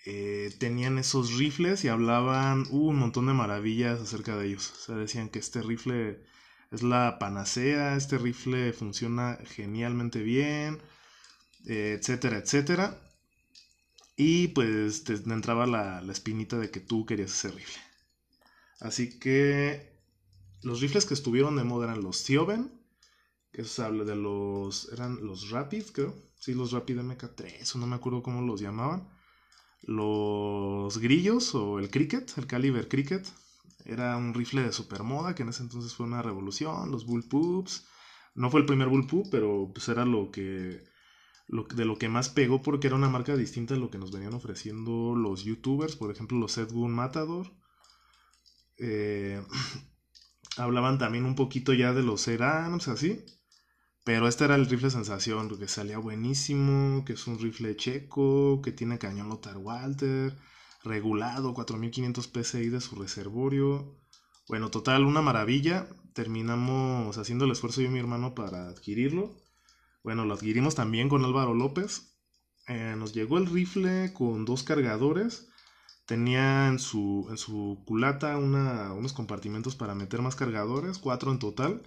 eh, 0.06 0.54
tenían 0.58 0.98
esos 0.98 1.36
rifles 1.36 1.84
y 1.84 1.88
hablaban 1.88 2.64
uh, 2.70 2.88
un 2.88 2.96
montón 2.96 3.26
de 3.26 3.34
maravillas 3.34 4.00
acerca 4.00 4.36
de 4.36 4.48
ellos. 4.48 4.72
O 4.72 4.80
sea, 4.80 4.94
decían 4.96 5.28
que 5.28 5.38
este 5.38 5.62
rifle 5.62 6.22
es 6.70 6.82
la 6.82 7.18
panacea, 7.18 7.96
este 7.96 8.18
rifle 8.18 8.72
funciona 8.72 9.38
genialmente 9.44 10.20
bien, 10.22 10.80
eh, 11.66 11.96
etcétera, 11.98 12.38
etcétera. 12.38 13.00
Y 14.16 14.48
pues 14.48 15.04
te 15.04 15.14
entraba 15.14 15.66
la, 15.66 16.00
espinita 16.12 16.58
de 16.58 16.70
que 16.70 16.80
tú 16.80 17.06
querías 17.06 17.32
ese 17.32 17.48
rifle. 17.48 17.82
Así 18.80 19.18
que 19.18 19.98
los 20.62 20.80
rifles 20.80 21.06
que 21.06 21.14
estuvieron 21.14 21.56
de 21.56 21.64
moda 21.64 21.86
eran 21.86 22.02
los 22.02 22.24
Thioben, 22.24 22.70
que 23.52 23.64
se 23.64 23.82
habla 23.82 24.04
de 24.04 24.16
los, 24.16 24.90
eran 24.92 25.24
los 25.26 25.50
Rapid, 25.50 25.84
creo. 25.92 26.14
Sí, 26.36 26.54
los 26.54 26.72
Rapid 26.72 26.98
MK3, 26.98 27.74
o 27.74 27.78
no 27.78 27.86
me 27.86 27.96
acuerdo 27.96 28.22
cómo 28.22 28.42
los 28.42 28.60
llamaban. 28.60 29.08
Los 29.82 30.98
grillos 30.98 31.54
o 31.54 31.78
el 31.78 31.90
cricket, 31.90 32.32
el 32.36 32.46
caliber 32.46 32.88
cricket, 32.88 33.26
era 33.84 34.16
un 34.16 34.34
rifle 34.34 34.62
de 34.62 34.72
supermoda, 34.72 35.34
que 35.34 35.42
en 35.42 35.50
ese 35.50 35.62
entonces 35.62 35.94
fue 35.94 36.06
una 36.06 36.22
revolución, 36.22 36.90
los 36.90 37.06
bullpups. 37.06 37.86
No 38.34 38.50
fue 38.50 38.60
el 38.60 38.66
primer 38.66 38.88
bullpup, 38.88 39.28
pero 39.30 39.70
pues 39.74 39.88
era 39.88 40.04
lo 40.04 40.30
que, 40.30 40.84
de 41.48 41.84
lo 41.84 41.98
que 41.98 42.08
más 42.08 42.28
pegó 42.28 42.62
porque 42.62 42.86
era 42.86 42.96
una 42.96 43.08
marca 43.08 43.36
distinta 43.36 43.74
a 43.74 43.78
lo 43.78 43.90
que 43.90 43.98
nos 43.98 44.12
venían 44.12 44.34
ofreciendo 44.34 45.14
los 45.16 45.44
youtubers, 45.44 45.96
por 45.96 46.10
ejemplo 46.10 46.38
los 46.38 46.56
Edgun 46.58 46.92
Matador. 46.92 47.52
Eh, 48.78 49.42
hablaban 50.56 50.98
también 50.98 51.24
un 51.24 51.34
poquito 51.34 51.72
ya 51.72 51.92
de 51.92 52.02
los 52.02 52.22
Serams, 52.22 52.88
así. 52.88 53.24
Pero 54.04 54.28
este 54.28 54.44
era 54.44 54.54
el 54.54 54.66
rifle 54.66 54.90
sensación, 54.90 55.58
que 55.58 55.68
salía 55.68 55.98
buenísimo, 55.98 57.04
que 57.04 57.12
es 57.14 57.26
un 57.26 57.38
rifle 57.38 57.76
checo, 57.76 58.62
que 58.62 58.72
tiene 58.72 58.98
cañón 58.98 59.28
Lothar 59.28 59.58
Walter 59.58 60.36
regulado, 60.82 61.54
4500 61.54 62.30
PSI 62.32 62.68
de 62.68 62.80
su 62.80 62.96
reservorio. 62.96 63.96
Bueno, 64.48 64.70
total, 64.70 65.04
una 65.04 65.22
maravilla. 65.22 65.88
Terminamos 66.12 67.18
haciendo 67.18 67.44
el 67.44 67.52
esfuerzo 67.52 67.80
yo 67.80 67.88
y 67.88 67.90
mi 67.90 67.98
hermano 67.98 68.34
para 68.34 68.68
adquirirlo. 68.68 69.34
Bueno, 70.02 70.24
lo 70.24 70.34
adquirimos 70.34 70.74
también 70.74 71.08
con 71.08 71.24
Álvaro 71.24 71.54
López. 71.54 72.16
Eh, 72.66 72.94
nos 72.96 73.12
llegó 73.12 73.38
el 73.38 73.46
rifle 73.46 74.12
con 74.12 74.44
dos 74.44 74.62
cargadores. 74.62 75.48
Tenía 76.06 76.68
en 76.68 76.78
su, 76.78 77.26
en 77.30 77.36
su 77.36 77.82
culata 77.86 78.36
unos 78.36 79.12
compartimentos 79.12 79.76
para 79.76 79.94
meter 79.94 80.22
más 80.22 80.34
cargadores, 80.34 80.98
cuatro 80.98 81.30
en 81.30 81.38
total. 81.38 81.82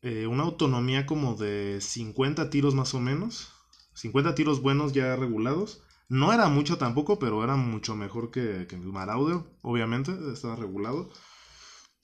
Eh, 0.00 0.26
una 0.26 0.44
autonomía 0.44 1.06
como 1.06 1.34
de 1.34 1.80
50 1.80 2.48
tiros 2.50 2.74
más 2.74 2.94
o 2.94 3.00
menos. 3.00 3.48
50 3.94 4.34
tiros 4.34 4.62
buenos 4.62 4.92
ya 4.92 5.16
regulados. 5.16 5.82
No 6.14 6.32
era 6.32 6.48
mucho 6.48 6.78
tampoco, 6.78 7.18
pero 7.18 7.42
era 7.42 7.56
mucho 7.56 7.96
mejor 7.96 8.30
que, 8.30 8.68
el 8.70 8.80
Marauder, 8.82 9.38
obviamente, 9.62 10.12
estaba 10.32 10.54
regulado. 10.54 11.10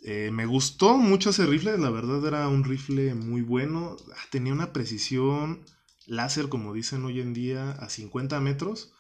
Eh, 0.02 0.30
me 0.32 0.46
gustó 0.46 0.96
mucho 0.96 1.30
ese 1.30 1.46
rifle, 1.46 1.78
la 1.78 1.90
verdad 1.90 2.26
era 2.26 2.48
un 2.48 2.64
rifle 2.64 3.14
muy 3.14 3.42
bueno. 3.42 3.96
Ah, 4.16 4.26
tenía 4.32 4.52
una 4.52 4.72
precisión 4.72 5.64
láser, 6.06 6.48
como 6.48 6.74
dicen 6.74 7.04
hoy 7.04 7.20
en 7.20 7.34
día, 7.34 7.70
a 7.70 7.88
50 7.88 8.40
metros. 8.40 8.92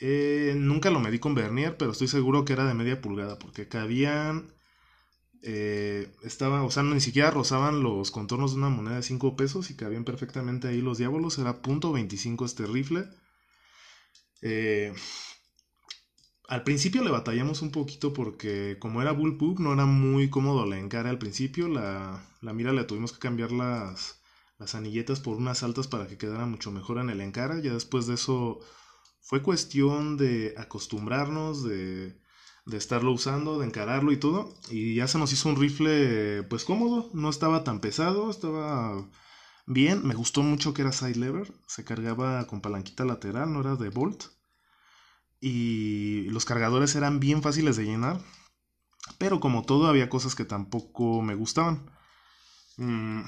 Eh, 0.00 0.54
nunca 0.56 0.90
lo 0.90 1.00
medí 1.00 1.18
con 1.18 1.34
Vernier, 1.34 1.76
pero 1.76 1.90
estoy 1.90 2.06
seguro 2.06 2.44
que 2.44 2.52
era 2.52 2.66
de 2.66 2.74
media 2.74 3.00
pulgada, 3.00 3.36
porque 3.36 3.66
cabían. 3.66 4.54
Eh, 5.42 6.08
estaba, 6.22 6.62
o 6.62 6.70
sea, 6.70 6.84
ni 6.84 7.00
siquiera 7.00 7.32
rozaban 7.32 7.82
los 7.82 8.12
contornos 8.12 8.52
de 8.52 8.58
una 8.58 8.68
moneda 8.68 8.94
de 8.94 9.02
5 9.02 9.34
pesos 9.36 9.70
y 9.70 9.74
cabían 9.74 10.04
perfectamente 10.04 10.68
ahí 10.68 10.80
los 10.80 10.98
diablos. 10.98 11.36
Era 11.38 11.60
.25 11.62 12.44
este 12.44 12.66
rifle. 12.66 13.08
Eh, 14.42 14.92
al 16.48 16.64
principio 16.64 17.04
le 17.04 17.10
batallamos 17.10 17.62
un 17.62 17.70
poquito 17.70 18.12
porque 18.12 18.76
como 18.80 19.00
era 19.00 19.12
bullpup 19.12 19.60
no 19.60 19.72
era 19.72 19.86
muy 19.86 20.30
cómodo 20.30 20.66
la 20.66 20.78
encara 20.78 21.10
al 21.10 21.18
principio. 21.18 21.68
La, 21.68 22.22
mira 22.42 22.72
le 22.72 22.84
tuvimos 22.84 23.12
que 23.12 23.18
cambiar 23.20 23.52
las, 23.52 24.20
las 24.58 24.74
anilletas 24.74 25.20
por 25.20 25.36
unas 25.36 25.62
altas 25.62 25.86
para 25.86 26.06
que 26.08 26.18
quedara 26.18 26.46
mucho 26.46 26.72
mejor 26.72 26.98
en 26.98 27.10
el 27.10 27.20
encara. 27.20 27.60
Ya 27.60 27.72
después 27.72 28.06
de 28.06 28.14
eso 28.14 28.58
fue 29.20 29.42
cuestión 29.42 30.16
de 30.16 30.54
acostumbrarnos, 30.56 31.62
de, 31.62 32.18
de 32.66 32.76
estarlo 32.76 33.12
usando, 33.12 33.60
de 33.60 33.66
encararlo 33.66 34.10
y 34.12 34.16
todo. 34.18 34.54
Y 34.70 34.96
ya 34.96 35.06
se 35.06 35.18
nos 35.18 35.32
hizo 35.32 35.48
un 35.48 35.56
rifle 35.56 36.42
pues 36.44 36.64
cómodo, 36.64 37.10
no 37.14 37.30
estaba 37.30 37.62
tan 37.64 37.80
pesado, 37.80 38.28
estaba 38.30 39.08
bien. 39.66 40.06
Me 40.06 40.14
gustó 40.14 40.42
mucho 40.42 40.74
que 40.74 40.82
era 40.82 40.92
side 40.92 41.16
lever. 41.16 41.52
Se 41.66 41.84
cargaba 41.84 42.46
con 42.46 42.60
palanquita 42.60 43.04
lateral, 43.04 43.52
no 43.52 43.60
era 43.60 43.76
de 43.76 43.88
bolt. 43.90 44.24
Y 45.40 46.24
los 46.30 46.44
cargadores 46.44 46.94
eran 46.96 47.20
bien 47.20 47.42
fáciles 47.42 47.76
de 47.76 47.84
llenar. 47.84 48.20
Pero 49.18 49.40
como 49.40 49.64
todo, 49.64 49.86
había 49.86 50.08
cosas 50.08 50.34
que 50.34 50.44
tampoco 50.44 51.22
me 51.22 51.34
gustaban. 51.34 51.90
Mm, 52.76 53.22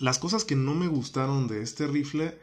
las 0.00 0.18
cosas 0.18 0.44
que 0.44 0.56
no 0.56 0.74
me 0.74 0.88
gustaron 0.88 1.48
de 1.48 1.62
este 1.62 1.86
rifle 1.86 2.40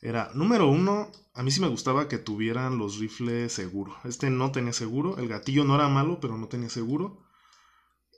era, 0.00 0.30
número 0.34 0.68
uno, 0.68 1.10
a 1.34 1.42
mí 1.42 1.50
sí 1.50 1.60
me 1.60 1.68
gustaba 1.68 2.08
que 2.08 2.18
tuvieran 2.18 2.78
los 2.78 2.98
rifles 2.98 3.52
seguro. 3.52 3.96
Este 4.04 4.30
no 4.30 4.52
tenía 4.52 4.72
seguro. 4.72 5.16
El 5.18 5.28
gatillo 5.28 5.64
no 5.64 5.74
era 5.74 5.88
malo, 5.88 6.20
pero 6.20 6.36
no 6.36 6.48
tenía 6.48 6.68
seguro. 6.68 7.24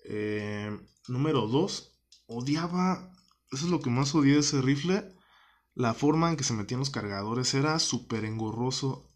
Eh, 0.04 0.76
número 1.08 1.46
dos, 1.46 1.96
odiaba 2.26 3.12
eso 3.52 3.64
es 3.66 3.70
lo 3.70 3.80
que 3.80 3.90
más 3.90 4.14
odié 4.14 4.34
de 4.34 4.40
ese 4.40 4.60
rifle. 4.62 5.12
La 5.74 5.94
forma 5.94 6.30
en 6.30 6.36
que 6.36 6.44
se 6.44 6.54
metían 6.54 6.80
los 6.80 6.90
cargadores 6.90 7.54
era 7.54 7.78
súper 7.78 8.24
engorroso. 8.24 9.10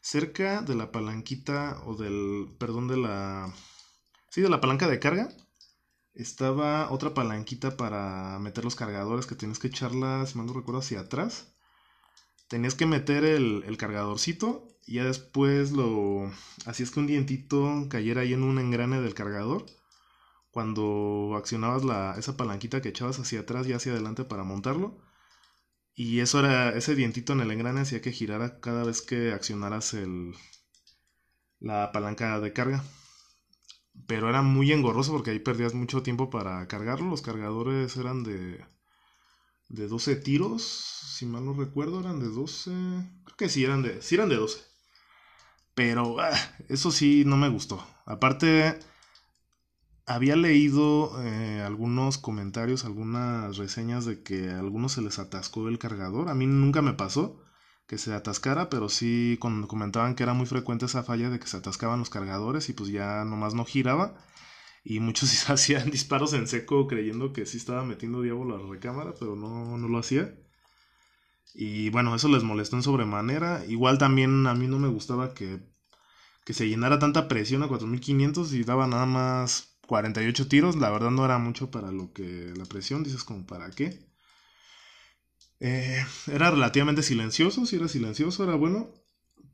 Cerca 0.00 0.62
de 0.62 0.74
la 0.74 0.92
palanquita 0.92 1.82
o 1.86 1.94
del, 1.96 2.56
perdón, 2.58 2.88
de 2.88 2.96
la... 2.96 3.52
Sí, 4.30 4.40
de 4.42 4.48
la 4.48 4.60
palanca 4.60 4.88
de 4.88 5.00
carga. 5.00 5.28
estaba 6.14 6.90
otra 6.90 7.14
palanquita 7.14 7.76
para 7.76 8.38
meter 8.40 8.64
los 8.64 8.74
cargadores 8.76 9.26
que 9.26 9.34
tienes 9.36 9.58
que 9.58 9.68
echarla, 9.68 10.26
si 10.26 10.36
mal 10.36 10.46
no 10.46 10.52
recuerdo, 10.52 10.80
hacia 10.80 11.00
atrás. 11.00 11.54
Tenías 12.48 12.74
que 12.74 12.86
meter 12.86 13.24
el, 13.24 13.62
el 13.66 13.76
cargadorcito 13.76 14.68
y 14.86 14.94
ya 14.94 15.04
después 15.04 15.72
lo... 15.72 16.30
Así 16.66 16.82
es 16.82 16.90
que 16.90 17.00
un 17.00 17.06
dientito 17.06 17.86
cayera 17.90 18.22
ahí 18.22 18.32
en 18.32 18.42
un 18.42 18.58
engrane 18.58 19.00
del 19.00 19.14
cargador. 19.14 19.66
Cuando 20.50 21.34
accionabas 21.36 21.84
la, 21.84 22.14
esa 22.18 22.36
palanquita 22.36 22.82
que 22.82 22.88
echabas 22.90 23.18
hacia 23.18 23.40
atrás 23.40 23.66
y 23.66 23.72
hacia 23.72 23.92
adelante 23.92 24.24
para 24.24 24.44
montarlo. 24.44 24.98
Y 25.94 26.20
eso 26.20 26.40
era, 26.40 26.70
ese 26.70 26.94
dientito 26.94 27.32
en 27.32 27.40
el 27.40 27.50
engrane 27.50 27.80
hacía 27.80 28.00
que 28.00 28.12
girara 28.12 28.60
cada 28.60 28.84
vez 28.84 29.02
que 29.02 29.32
accionaras 29.32 29.94
el, 29.94 30.34
la 31.60 31.92
palanca 31.92 32.40
de 32.40 32.52
carga. 32.52 32.84
Pero 34.06 34.28
era 34.28 34.42
muy 34.42 34.72
engorroso 34.72 35.12
porque 35.12 35.30
ahí 35.30 35.38
perdías 35.40 35.74
mucho 35.74 36.02
tiempo 36.02 36.30
para 36.30 36.66
cargarlo. 36.68 37.10
Los 37.10 37.22
cargadores 37.22 37.96
eran 37.96 38.22
de, 38.22 38.64
de 39.68 39.88
12 39.88 40.16
tiros, 40.16 40.62
si 40.62 41.26
mal 41.26 41.44
no 41.44 41.52
recuerdo, 41.54 42.00
eran 42.00 42.20
de 42.20 42.28
12. 42.28 42.70
Creo 43.24 43.36
que 43.36 43.48
sí 43.48 43.64
eran 43.64 43.82
de, 43.82 44.00
sí 44.02 44.14
eran 44.14 44.28
de 44.28 44.36
12. 44.36 44.60
Pero 45.74 46.18
ah, 46.20 46.30
eso 46.68 46.90
sí 46.90 47.24
no 47.26 47.36
me 47.36 47.48
gustó. 47.48 47.84
Aparte, 48.06 48.78
había 50.08 50.36
leído 50.36 51.22
eh, 51.22 51.62
algunos 51.64 52.16
comentarios, 52.18 52.84
algunas 52.84 53.58
reseñas 53.58 54.06
de 54.06 54.22
que 54.22 54.48
a 54.50 54.58
algunos 54.58 54.92
se 54.92 55.02
les 55.02 55.18
atascó 55.18 55.68
el 55.68 55.78
cargador. 55.78 56.30
A 56.30 56.34
mí 56.34 56.46
nunca 56.46 56.80
me 56.82 56.94
pasó 56.94 57.42
que 57.86 57.98
se 57.98 58.14
atascara, 58.14 58.70
pero 58.70 58.88
sí 58.88 59.38
comentaban 59.40 60.14
que 60.14 60.22
era 60.22 60.34
muy 60.34 60.46
frecuente 60.46 60.86
esa 60.86 61.02
falla 61.02 61.30
de 61.30 61.38
que 61.38 61.46
se 61.46 61.58
atascaban 61.58 61.98
los 61.98 62.10
cargadores 62.10 62.68
y 62.70 62.72
pues 62.72 62.90
ya 62.90 63.24
nomás 63.24 63.54
no 63.54 63.64
giraba. 63.66 64.14
Y 64.84 65.00
muchos 65.00 65.50
hacían 65.50 65.90
disparos 65.90 66.32
en 66.32 66.46
seco 66.48 66.86
creyendo 66.88 67.32
que 67.34 67.46
sí 67.46 67.58
estaba 67.58 67.84
metiendo 67.84 68.22
diablo 68.22 68.56
a 68.56 68.62
la 68.62 68.70
recámara, 68.70 69.14
pero 69.18 69.36
no, 69.36 69.76
no 69.78 69.88
lo 69.88 69.98
hacía. 69.98 70.34
Y 71.54 71.90
bueno, 71.90 72.14
eso 72.14 72.28
les 72.28 72.42
molestó 72.44 72.76
en 72.76 72.82
sobremanera. 72.82 73.64
Igual 73.66 73.98
también 73.98 74.46
a 74.46 74.54
mí 74.54 74.68
no 74.68 74.78
me 74.78 74.88
gustaba 74.88 75.34
que, 75.34 75.60
que 76.46 76.54
se 76.54 76.68
llenara 76.68 76.98
tanta 76.98 77.28
presión 77.28 77.62
a 77.62 77.68
4500 77.68 78.52
y 78.54 78.64
daba 78.64 78.86
nada 78.86 79.06
más 79.06 79.67
48 79.88 80.48
tiros. 80.48 80.76
La 80.76 80.90
verdad 80.90 81.10
no 81.10 81.24
era 81.24 81.38
mucho 81.38 81.70
para 81.72 81.90
lo 81.90 82.12
que 82.12 82.52
la 82.56 82.66
presión, 82.66 83.02
dices 83.02 83.24
como 83.24 83.46
para 83.46 83.70
qué. 83.70 84.06
Eh, 85.60 86.04
era 86.28 86.52
relativamente 86.52 87.02
silencioso, 87.02 87.66
si 87.66 87.76
era 87.76 87.88
silencioso, 87.88 88.44
era 88.44 88.54
bueno. 88.54 88.90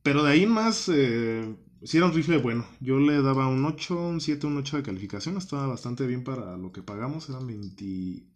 Pero 0.03 0.23
de 0.25 0.33
ahí 0.33 0.43
en 0.43 0.51
más, 0.51 0.91
eh, 0.93 1.57
si 1.83 1.97
era 1.97 2.07
un 2.07 2.13
rifle 2.13 2.39
bueno. 2.39 2.67
Yo 2.81 2.99
le 2.99 3.23
daba 3.23 3.47
un 3.47 3.65
8, 3.65 3.97
un 4.09 4.21
7, 4.21 4.47
un 4.47 4.59
8 4.59 4.79
de 4.79 4.83
calificación. 4.83 5.39
Estaba 5.39 5.67
bastante 5.67 6.07
bien 6.07 6.25
para 6.25 6.59
lo 6.59 6.73
que 6.73 6.83
pagamos. 6.83 7.29
Eran 7.31 7.47
20... 7.47 8.27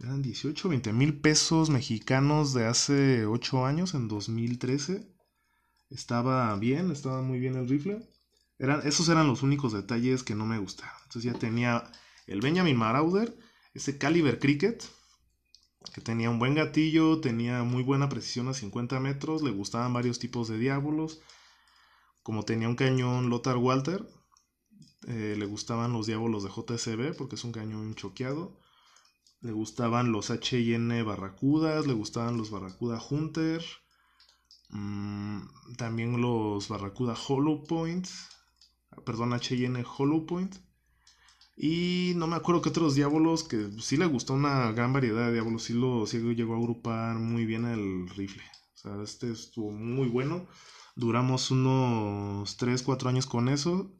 Eran 0.00 0.22
18, 0.22 0.68
20 0.68 0.92
mil 0.92 1.20
pesos 1.20 1.70
mexicanos 1.70 2.54
de 2.54 2.66
hace 2.66 3.26
8 3.26 3.66
años, 3.66 3.94
en 3.94 4.08
2013. 4.08 5.12
Estaba 5.90 6.56
bien, 6.56 6.90
estaba 6.90 7.20
muy 7.20 7.38
bien 7.40 7.56
el 7.56 7.68
rifle. 7.68 8.08
Eran, 8.62 8.86
esos 8.86 9.08
eran 9.08 9.26
los 9.26 9.42
únicos 9.42 9.72
detalles 9.72 10.22
que 10.22 10.36
no 10.36 10.46
me 10.46 10.56
gustaron. 10.56 10.94
Entonces 11.02 11.32
ya 11.32 11.36
tenía 11.36 11.90
el 12.28 12.40
Benjamin 12.40 12.76
Marauder, 12.76 13.36
ese 13.74 13.98
Caliber 13.98 14.38
Cricket, 14.38 14.84
que 15.92 16.00
tenía 16.00 16.30
un 16.30 16.38
buen 16.38 16.54
gatillo, 16.54 17.20
tenía 17.20 17.64
muy 17.64 17.82
buena 17.82 18.08
precisión 18.08 18.46
a 18.46 18.54
50 18.54 19.00
metros, 19.00 19.42
le 19.42 19.50
gustaban 19.50 19.92
varios 19.92 20.20
tipos 20.20 20.46
de 20.46 20.58
diábolos, 20.58 21.20
como 22.22 22.44
tenía 22.44 22.68
un 22.68 22.76
cañón 22.76 23.30
Lothar 23.30 23.56
Walter, 23.56 24.08
eh, 25.08 25.34
le 25.36 25.46
gustaban 25.46 25.92
los 25.92 26.06
diábolos 26.06 26.44
de 26.44 26.50
JSB 26.50 27.16
porque 27.18 27.34
es 27.34 27.42
un 27.42 27.50
cañón 27.50 27.96
choqueado, 27.96 28.60
le 29.40 29.50
gustaban 29.50 30.12
los 30.12 30.30
H&N 30.30 31.02
Barracudas, 31.02 31.88
le 31.88 31.94
gustaban 31.94 32.36
los 32.36 32.52
Barracuda 32.52 33.02
Hunter, 33.10 33.64
mm, 34.68 35.40
también 35.76 36.20
los 36.20 36.68
Barracuda 36.68 37.16
Hollow 37.26 37.64
Point, 37.64 38.06
perdón, 39.04 39.32
H&N 39.32 39.84
Hollow 39.98 40.26
Point, 40.26 40.56
y 41.56 42.12
no 42.16 42.26
me 42.26 42.36
acuerdo 42.36 42.62
que 42.62 42.70
otros 42.70 42.94
diábolos, 42.94 43.44
que 43.44 43.70
sí 43.80 43.96
le 43.96 44.06
gustó 44.06 44.34
una 44.34 44.72
gran 44.72 44.92
variedad 44.92 45.26
de 45.26 45.34
diábolos, 45.34 45.64
sí 45.64 45.74
lo 45.74 46.06
sí 46.06 46.18
llegó 46.34 46.54
a 46.54 46.58
agrupar 46.58 47.16
muy 47.16 47.44
bien 47.44 47.66
el 47.66 48.08
rifle. 48.08 48.42
O 48.74 48.78
sea, 48.78 49.02
este 49.02 49.30
estuvo 49.30 49.70
muy 49.70 50.08
bueno. 50.08 50.46
Duramos 50.96 51.50
unos 51.50 52.56
3, 52.56 52.82
4 52.82 53.08
años 53.10 53.26
con 53.26 53.48
eso. 53.48 53.92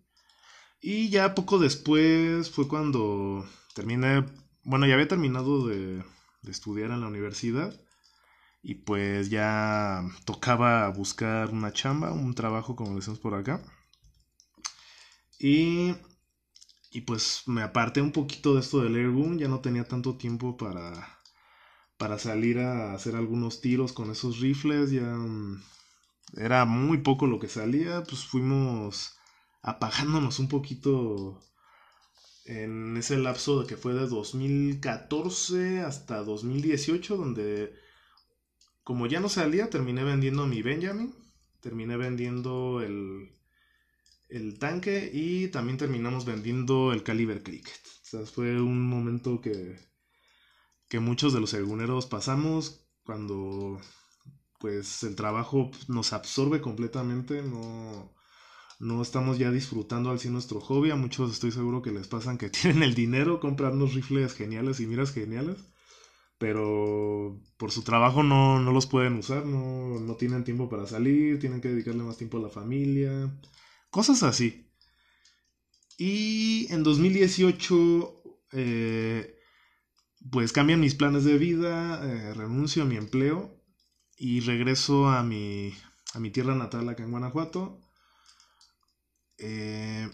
Y 0.81 1.11
ya 1.11 1.35
poco 1.35 1.59
después 1.59 2.51
fue 2.51 2.69
cuando 2.69 3.47
terminé, 3.75 4.25
bueno, 4.65 4.87
ya 4.87 4.95
había 4.95 5.09
terminado 5.09 5.67
de, 5.67 6.03
de 6.43 6.51
estudiar 6.51 6.91
en 6.91 7.01
la 7.03 7.09
universidad. 7.09 7.75
Y 8.63 8.77
pues 8.77 9.31
ya 9.31 10.05
tocaba 10.25 10.89
buscar 10.91 11.51
una 11.51 11.73
chamba, 11.73 12.13
un 12.13 12.35
trabajo 12.35 12.77
como 12.77 12.97
decimos 12.97 13.21
por 13.21 13.35
acá. 13.35 13.63
Y 15.43 15.95
y 16.93 17.03
pues 17.03 17.43
me 17.47 17.63
aparté 17.63 18.03
un 18.03 18.13
poquito 18.13 18.55
de 18.55 18.61
esto 18.61 18.81
del 18.83 18.97
Airboom, 18.97 19.39
ya 19.39 19.49
no 19.49 19.61
tenía 19.61 19.85
tanto 19.85 20.17
tiempo 20.17 20.57
para, 20.57 21.21
para 21.97 22.19
salir 22.19 22.59
a 22.59 22.95
hacer 22.95 23.17
algunos 23.17 23.61
tiros 23.63 23.93
con 23.95 24.11
esos 24.11 24.41
rifles, 24.41 24.91
ya 24.91 25.03
mm, 25.03 25.63
era 26.37 26.67
muy 26.67 26.99
poco 26.99 27.27
lo 27.27 27.39
que 27.41 27.49
salía, 27.49 28.03
pues 28.05 28.25
fuimos 28.27 29.17
apagándonos 29.63 30.39
un 30.39 30.49
poquito 30.49 31.41
en 32.45 32.97
ese 32.97 33.17
lapso 33.19 33.61
de 33.63 33.67
que 33.67 33.77
fue 33.77 33.95
de 33.95 34.07
2014 34.07 35.81
hasta 35.81 36.23
2018, 36.25 37.17
donde 37.17 37.73
como 38.85 39.07
ya 39.07 39.21
no 39.21 39.29
salía, 39.31 39.71
terminé 39.71 40.05
vendiendo 40.05 40.47
mi 40.47 40.61
Benjamin, 40.61 41.15
terminé 41.61 41.97
vendiendo 41.97 42.83
el, 42.83 43.31
el 44.33 44.59
tanque 44.59 45.11
y 45.13 45.49
también 45.49 45.77
terminamos 45.77 46.25
vendiendo 46.25 46.93
el 46.93 47.03
Caliber 47.03 47.43
Cricket. 47.43 47.81
O 48.03 48.05
sea, 48.05 48.27
fue 48.27 48.61
un 48.61 48.81
momento 48.81 49.41
que, 49.41 49.79
que 50.89 51.01
muchos 51.01 51.33
de 51.33 51.41
los 51.41 51.51
seguneros 51.51 52.07
pasamos 52.07 52.87
cuando 53.05 53.81
pues 54.59 55.03
el 55.03 55.17
trabajo 55.17 55.71
nos 55.89 56.13
absorbe 56.13 56.61
completamente, 56.61 57.43
no, 57.43 58.15
no 58.81 59.03
estamos 59.03 59.39
ya 59.39 59.51
disfrutando 59.51 60.11
al 60.11 60.21
100 60.21 60.33
nuestro 60.35 60.61
hobby, 60.61 60.91
a 60.91 60.97
muchos 60.97 61.33
estoy 61.33 61.53
seguro 61.53 61.83
que 61.83 61.91
les 61.93 62.09
pasan 62.09 62.39
que 62.39 62.51
tienen 62.59 62.83
el 62.83 62.95
dinero, 62.95 63.41
compran 63.41 63.75
unos 63.75 63.95
rifles 63.95 64.35
geniales 64.35 64.81
y 64.81 64.87
miras 64.87 65.13
geniales, 65.13 65.59
pero 66.39 67.41
por 67.59 67.71
su 67.73 67.83
trabajo 67.83 68.23
no, 68.23 68.61
no 68.61 68.73
los 68.73 68.87
pueden 68.87 69.15
usar, 69.17 69.47
no, 69.47 70.01
no 70.01 70.15
tienen 70.17 70.45
tiempo 70.45 70.69
para 70.69 70.87
salir, 70.87 71.39
tienen 71.39 71.61
que 71.61 71.69
dedicarle 71.69 72.03
más 72.05 72.19
tiempo 72.19 72.39
a 72.39 72.43
la 72.43 72.49
familia, 72.49 73.31
Cosas 73.93 74.23
así. 74.23 74.67
Y 75.99 76.67
en 76.73 76.83
2018, 76.83 78.23
eh, 78.53 79.39
pues 80.31 80.51
cambian 80.53 80.81
mis 80.81 80.95
planes 80.95 81.25
de 81.25 81.37
vida, 81.37 82.01
eh, 82.03 82.33
renuncio 82.33 82.85
a 82.85 82.87
mi 82.87 82.97
empleo 82.97 83.63
y 84.17 84.41
regreso 84.41 85.11
a 85.11 85.23
mi, 85.23 85.75
a 86.15 86.21
mi 86.21 86.31
tierra 86.31 86.55
natal 86.55 86.89
acá 86.89 87.03
en 87.05 87.11
Guanajuato. 87.11 87.83
Eh, 89.37 90.09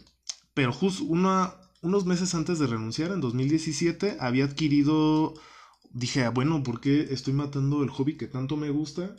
pero 0.54 0.72
justo 0.72 1.04
unos 1.04 2.04
meses 2.04 2.34
antes 2.34 2.58
de 2.58 2.66
renunciar, 2.66 3.12
en 3.12 3.20
2017, 3.20 4.16
había 4.18 4.46
adquirido, 4.46 5.34
dije, 5.92 6.24
ah, 6.24 6.30
bueno, 6.30 6.64
¿por 6.64 6.80
qué 6.80 7.12
estoy 7.12 7.32
matando 7.32 7.84
el 7.84 7.90
hobby 7.90 8.16
que 8.16 8.26
tanto 8.26 8.56
me 8.56 8.70
gusta? 8.70 9.14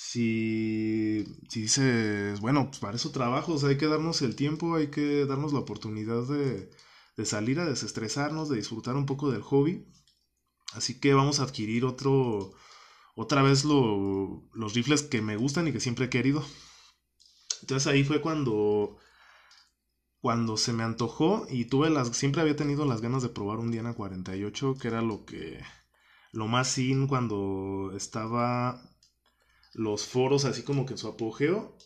Si, 0.00 1.24
si 1.48 1.62
dices, 1.62 2.40
bueno, 2.40 2.66
pues 2.68 2.78
para 2.78 2.96
eso 2.96 3.10
trabajo, 3.10 3.54
o 3.54 3.58
sea, 3.58 3.70
hay 3.70 3.78
que 3.78 3.88
darnos 3.88 4.22
el 4.22 4.36
tiempo, 4.36 4.76
hay 4.76 4.90
que 4.92 5.26
darnos 5.26 5.52
la 5.52 5.58
oportunidad 5.58 6.22
de, 6.28 6.70
de 7.16 7.24
salir 7.26 7.58
a 7.58 7.64
desestresarnos, 7.66 8.48
de 8.48 8.56
disfrutar 8.56 8.94
un 8.94 9.06
poco 9.06 9.32
del 9.32 9.42
hobby. 9.42 9.88
Así 10.72 11.00
que 11.00 11.14
vamos 11.14 11.40
a 11.40 11.44
adquirir 11.44 11.84
otro, 11.84 12.52
otra 13.16 13.42
vez 13.42 13.64
lo, 13.64 14.44
los 14.54 14.74
rifles 14.74 15.02
que 15.02 15.20
me 15.20 15.36
gustan 15.36 15.66
y 15.66 15.72
que 15.72 15.80
siempre 15.80 16.06
he 16.06 16.10
querido. 16.10 16.44
Entonces 17.62 17.88
ahí 17.88 18.04
fue 18.04 18.20
cuando, 18.20 18.98
cuando 20.20 20.56
se 20.56 20.72
me 20.72 20.84
antojó 20.84 21.46
y 21.50 21.64
tuve 21.64 21.90
las, 21.90 22.16
siempre 22.16 22.40
había 22.42 22.54
tenido 22.54 22.84
las 22.86 23.00
ganas 23.00 23.24
de 23.24 23.30
probar 23.30 23.58
un 23.58 23.72
Diana 23.72 23.94
48, 23.94 24.76
que 24.80 24.86
era 24.88 25.02
lo 25.02 25.24
que, 25.24 25.60
lo 26.30 26.46
más 26.46 26.68
sin 26.68 27.08
cuando 27.08 27.90
estaba 27.96 28.80
los 29.78 30.06
foros 30.06 30.44
así 30.44 30.62
como 30.62 30.84
que 30.84 30.94
en 30.94 30.98
su 30.98 31.06
apogeo 31.06 31.78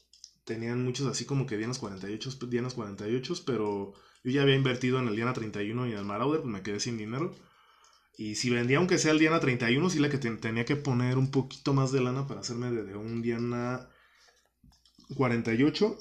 tenían 0.44 0.82
muchos 0.82 1.06
así 1.06 1.26
como 1.26 1.46
que 1.46 1.58
Dianas 1.58 1.78
48, 1.78 2.38
Dianas 2.48 2.72
48, 2.72 3.34
pero 3.46 3.92
yo 4.24 4.30
ya 4.30 4.42
había 4.42 4.56
invertido 4.56 4.98
en 4.98 5.08
el 5.08 5.14
Diana 5.14 5.34
31 5.34 5.86
y 5.86 5.92
en 5.92 5.98
el 5.98 6.04
Marauder, 6.04 6.40
pues 6.40 6.52
me 6.52 6.62
quedé 6.62 6.80
sin 6.80 6.96
dinero. 6.96 7.34
Y 8.16 8.36
si 8.36 8.48
vendía 8.48 8.78
aunque 8.78 8.96
sea 8.96 9.12
el 9.12 9.18
Diana 9.18 9.40
31, 9.40 9.90
sí 9.90 9.98
la 9.98 10.08
que 10.08 10.18
tenía 10.18 10.64
que 10.64 10.76
poner 10.76 11.18
un 11.18 11.30
poquito 11.30 11.74
más 11.74 11.92
de 11.92 12.00
lana 12.00 12.26
para 12.26 12.40
hacerme 12.40 12.70
de, 12.70 12.96
un 12.96 13.20
Diana 13.20 13.88
48. 15.14 15.98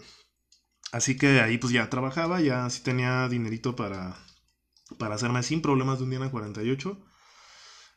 Así 0.93 1.17
que 1.17 1.41
ahí 1.41 1.58
pues 1.58 1.73
ya 1.73 1.89
trabajaba, 1.89 2.39
ya 2.39 2.69
sí 2.69 2.84
tenía 2.84 3.27
dinerito 3.27 3.75
para, 3.75 4.17
para 4.97 5.15
hacerme 5.15 5.43
sin 5.43 5.62
problemas 5.62 5.97
de 5.99 6.06
un 6.06 6.10
Diana 6.10 6.32
48. 6.32 6.97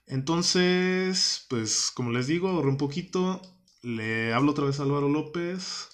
Entonces, 0.06 1.46
pues 1.48 1.90
como 1.94 2.10
les 2.10 2.26
digo, 2.26 2.48
ahorré 2.48 2.68
un 2.68 2.76
poquito, 2.76 3.40
le 3.84 4.32
hablo 4.32 4.52
otra 4.52 4.64
vez 4.64 4.80
a 4.80 4.82
Álvaro 4.82 5.08
López 5.08 5.90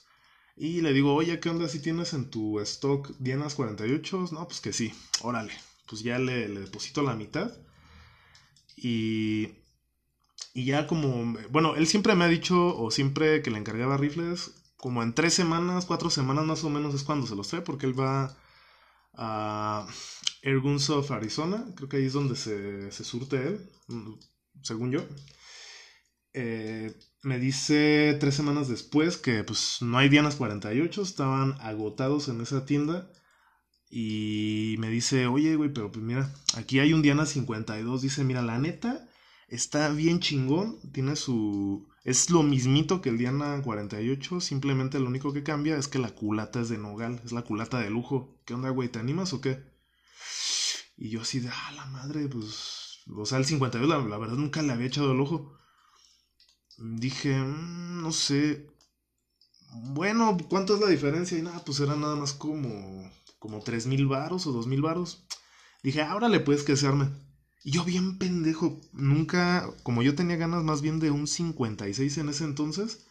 y 0.57 0.81
le 0.81 0.92
digo, 0.92 1.14
oye, 1.14 1.40
¿qué 1.40 1.50
onda 1.50 1.68
si 1.68 1.81
tienes 1.81 2.12
en 2.12 2.31
tu 2.31 2.61
stock 2.61 3.11
Dianas 3.18 3.55
48? 3.55 4.26
No, 4.33 4.46
pues 4.46 4.61
que 4.61 4.72
sí, 4.72 4.92
órale, 5.22 5.53
pues 5.88 6.03
ya 6.03 6.18
le, 6.18 6.48
deposito 6.48 7.03
la 7.03 7.16
mitad. 7.16 7.53
Y, 8.76 9.48
y 10.55 10.64
ya 10.66 10.87
como, 10.87 11.37
bueno, 11.50 11.76
él 11.76 11.87
siempre 11.87 12.14
me 12.14 12.24
ha 12.24 12.29
dicho, 12.29 12.76
o 12.76 12.90
siempre 12.90 13.42
que 13.42 13.50
le 13.50 13.59
encargaba 13.59 13.96
rifles, 13.96 14.53
como 14.76 15.03
en 15.03 15.14
tres 15.14 15.35
semanas, 15.35 15.87
cuatro 15.87 16.11
semanas 16.11 16.44
más 16.44 16.64
o 16.64 16.70
menos 16.70 16.94
es 16.94 17.03
cuando 17.03 17.26
se 17.26 17.37
los 17.37 17.48
trae, 17.48 17.62
porque 17.62 17.87
él 17.87 17.98
va 17.98 18.37
a 19.14 19.87
of 20.44 21.11
Arizona, 21.11 21.66
creo 21.76 21.88
que 21.88 21.98
ahí 21.98 22.07
es 22.07 22.12
donde 22.12 22.37
se, 22.37 22.90
se 22.92 23.05
surte 23.05 23.37
él, 23.37 23.70
según 24.62 24.92
yo. 24.92 25.00
Eh, 26.33 26.94
me 27.23 27.39
dice 27.39 28.17
tres 28.21 28.35
semanas 28.35 28.69
después 28.69 29.17
que 29.17 29.45
pues 29.45 29.79
no 29.83 29.99
hay 29.99 30.09
Dianas 30.09 30.37
48, 30.37 31.03
estaban 31.03 31.55
agotados 31.61 32.29
en 32.29 32.41
esa 32.41 32.65
tienda. 32.65 33.11
Y 33.91 34.77
me 34.79 34.89
dice, 34.89 35.27
oye, 35.27 35.57
güey, 35.57 35.73
pero 35.73 35.91
pues 35.91 36.05
mira, 36.05 36.33
aquí 36.55 36.79
hay 36.79 36.93
un 36.93 37.03
Diana 37.03 37.27
52. 37.27 38.03
Dice, 38.03 38.23
mira, 38.25 38.41
la 38.43 38.59
neta, 38.59 39.09
está 39.49 39.91
bien 39.91 40.21
chingón, 40.21 40.79
tiene 40.93 41.17
su... 41.17 41.89
Es 42.05 42.31
lo 42.31 42.43
mismito 42.43 43.03
que 43.03 43.11
el 43.11 43.19
Diana 43.19 43.61
48, 43.63 44.41
simplemente 44.41 45.01
lo 45.01 45.09
único 45.09 45.33
que 45.33 45.43
cambia 45.43 45.77
es 45.77 45.89
que 45.89 45.99
la 45.99 46.15
culata 46.15 46.61
es 46.61 46.69
de 46.69 46.79
nogal, 46.79 47.21
es 47.25 47.33
la 47.33 47.43
culata 47.43 47.81
de 47.81 47.91
lujo. 47.91 48.41
¿Qué 48.47 48.55
onda, 48.55 48.71
güey? 48.71 48.89
¿Te 48.89 49.01
animas 49.01 49.33
o 49.33 49.41
qué? 49.41 49.63
Y 50.97 51.11
yo 51.11 51.23
así 51.23 51.41
de, 51.41 51.49
ah, 51.49 51.73
la 51.75 51.87
madre, 51.87 52.29
pues... 52.29 53.01
O 53.17 53.27
sea, 53.27 53.39
el 53.39 53.45
52, 53.45 53.89
la, 53.89 53.99
la 53.99 54.19
verdad, 54.19 54.37
nunca 54.37 54.63
le 54.63 54.73
había 54.73 54.87
echado 54.87 55.13
el 55.13 55.21
ojo. 55.21 55.60
Dije, 56.81 57.38
mm, 57.38 58.03
no 58.03 58.12
sé. 58.12 58.66
Bueno, 59.93 60.37
¿cuánto 60.49 60.75
es 60.75 60.81
la 60.81 60.88
diferencia? 60.88 61.38
Y 61.38 61.43
nada, 61.43 61.62
pues 61.64 61.79
era 61.81 61.95
nada 61.95 62.16
más 62.16 62.33
como, 62.33 63.11
como 63.38 63.61
3 63.61 63.87
mil 63.87 64.07
varos 64.07 64.47
o 64.47 64.53
2 64.53 64.66
mil 64.66 64.83
varos. 64.83 65.25
Dije, 65.83 66.03
ahora 66.03 66.29
le 66.29 66.40
puedes 66.40 66.62
que. 66.64 66.75
Y 67.62 67.73
yo 67.73 67.85
bien 67.85 68.19
pendejo, 68.19 68.81
nunca, 68.93 69.71
como 69.83 70.03
yo 70.03 70.14
tenía 70.14 70.37
ganas 70.37 70.64
más 70.64 70.81
bien 70.81 70.99
de 70.99 71.11
un 71.11 71.27
56 71.27 72.16
en 72.19 72.31
ese 72.31 72.45
entonces, 72.45 73.07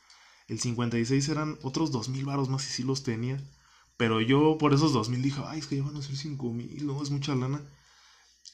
el 0.47 0.59
56 0.59 1.29
eran 1.29 1.59
otros 1.61 1.91
2000 1.91 2.25
varos 2.25 2.49
más 2.49 2.67
y 2.67 2.71
sí 2.71 2.83
los 2.83 3.03
tenía. 3.03 3.39
Pero 3.97 4.21
yo 4.21 4.57
por 4.57 4.73
esos 4.73 4.93
2000 4.93 5.21
dije, 5.21 5.41
ay, 5.45 5.59
es 5.59 5.67
que 5.67 5.77
ya 5.77 5.83
van 5.83 5.97
a 5.97 6.01
ser 6.01 6.15
5000, 6.15 6.85
no, 6.87 7.03
es 7.03 7.11
mucha 7.11 7.35
lana. 7.35 7.61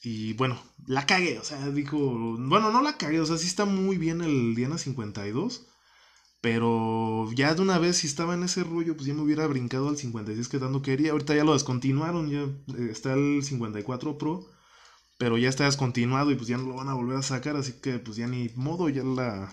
Y 0.08 0.34
bueno, 0.34 0.56
la 0.86 1.04
cagué, 1.04 1.36
o 1.40 1.42
sea, 1.42 1.68
dijo, 1.70 1.98
bueno, 1.98 2.70
no 2.70 2.80
la 2.80 2.96
cagué, 2.96 3.18
o 3.18 3.26
sea, 3.26 3.38
sí 3.38 3.48
está 3.48 3.64
muy 3.64 3.96
bien 3.98 4.20
el 4.20 4.54
Diana 4.54 4.78
52. 4.78 5.66
Pero 6.40 7.28
ya 7.32 7.54
de 7.54 7.62
una 7.62 7.78
vez, 7.78 7.96
si 7.96 8.06
estaba 8.06 8.34
en 8.34 8.44
ese 8.44 8.62
rollo, 8.62 8.94
pues 8.94 9.08
ya 9.08 9.14
me 9.14 9.22
hubiera 9.22 9.48
brincado 9.48 9.88
al 9.88 9.96
56 9.96 10.48
que 10.48 10.60
tanto 10.60 10.80
quería. 10.80 11.10
Ahorita 11.10 11.34
ya 11.34 11.42
lo 11.42 11.54
descontinuaron, 11.54 12.30
ya 12.30 12.42
eh, 12.78 12.88
está 12.90 13.14
el 13.14 13.42
54 13.42 14.16
Pro 14.16 14.46
pero 15.18 15.38
ya 15.38 15.48
está 15.48 15.64
descontinuado 15.64 16.30
y 16.30 16.36
pues 16.36 16.46
ya 16.46 16.58
no 16.58 16.68
lo 16.68 16.76
van 16.76 16.88
a 16.88 16.94
volver 16.94 17.16
a 17.16 17.22
sacar, 17.22 17.56
así 17.56 17.72
que 17.80 17.98
pues 17.98 18.16
ya 18.16 18.28
ni 18.28 18.50
modo, 18.54 18.88
ya 18.88 19.02
la 19.02 19.52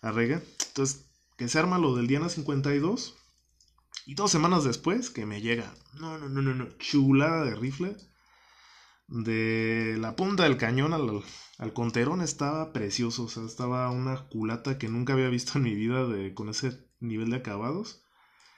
arregué. 0.00 0.40
Entonces, 0.68 1.04
que 1.36 1.48
se 1.48 1.58
arma 1.58 1.78
lo 1.78 1.94
del 1.96 2.06
Diana 2.06 2.28
52 2.30 3.16
y 4.06 4.14
dos 4.14 4.30
semanas 4.30 4.64
después 4.64 5.10
que 5.10 5.26
me 5.26 5.42
llega, 5.42 5.74
no, 5.94 6.16
no, 6.18 6.28
no, 6.28 6.42
no, 6.42 6.54
no, 6.54 6.68
chulada 6.78 7.44
de 7.44 7.54
rifle. 7.56 7.96
De 9.06 9.96
la 9.98 10.16
punta 10.16 10.44
del 10.44 10.56
cañón 10.56 10.92
al, 10.92 11.22
al 11.58 11.72
conterón 11.72 12.22
estaba 12.22 12.72
precioso, 12.72 13.24
o 13.24 13.28
sea, 13.28 13.44
estaba 13.44 13.90
una 13.90 14.28
culata 14.28 14.78
que 14.78 14.88
nunca 14.88 15.12
había 15.12 15.28
visto 15.28 15.58
en 15.58 15.64
mi 15.64 15.74
vida 15.74 16.06
de, 16.06 16.34
con 16.34 16.48
ese 16.48 16.88
nivel 17.00 17.30
de 17.30 17.36
acabados. 17.36 18.02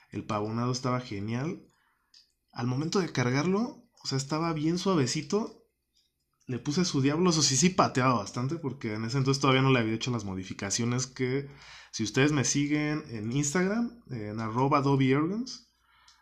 El 0.09 0.25
pavonado 0.25 0.71
estaba 0.71 1.01
genial. 1.01 1.61
Al 2.51 2.67
momento 2.67 2.99
de 2.99 3.11
cargarlo, 3.11 3.83
o 4.03 4.07
sea, 4.07 4.17
estaba 4.17 4.53
bien 4.53 4.77
suavecito 4.77 5.57
le 6.47 6.59
puse 6.59 6.85
su 6.85 7.01
diablo, 7.01 7.29
eso 7.29 7.41
sí, 7.41 7.57
sí 7.57 7.69
pateaba 7.69 8.13
bastante 8.13 8.55
porque 8.55 8.93
en 8.93 9.03
ese 9.03 9.17
entonces 9.17 9.41
todavía 9.41 9.61
no 9.61 9.71
le 9.71 9.79
había 9.79 9.93
hecho 9.93 10.11
las 10.11 10.23
modificaciones 10.23 11.05
que 11.05 11.49
si 11.91 12.03
ustedes 12.03 12.31
me 12.31 12.45
siguen 12.45 13.03
en 13.09 13.31
Instagram, 13.33 14.01
en 14.09 14.39
arroba 14.39 14.81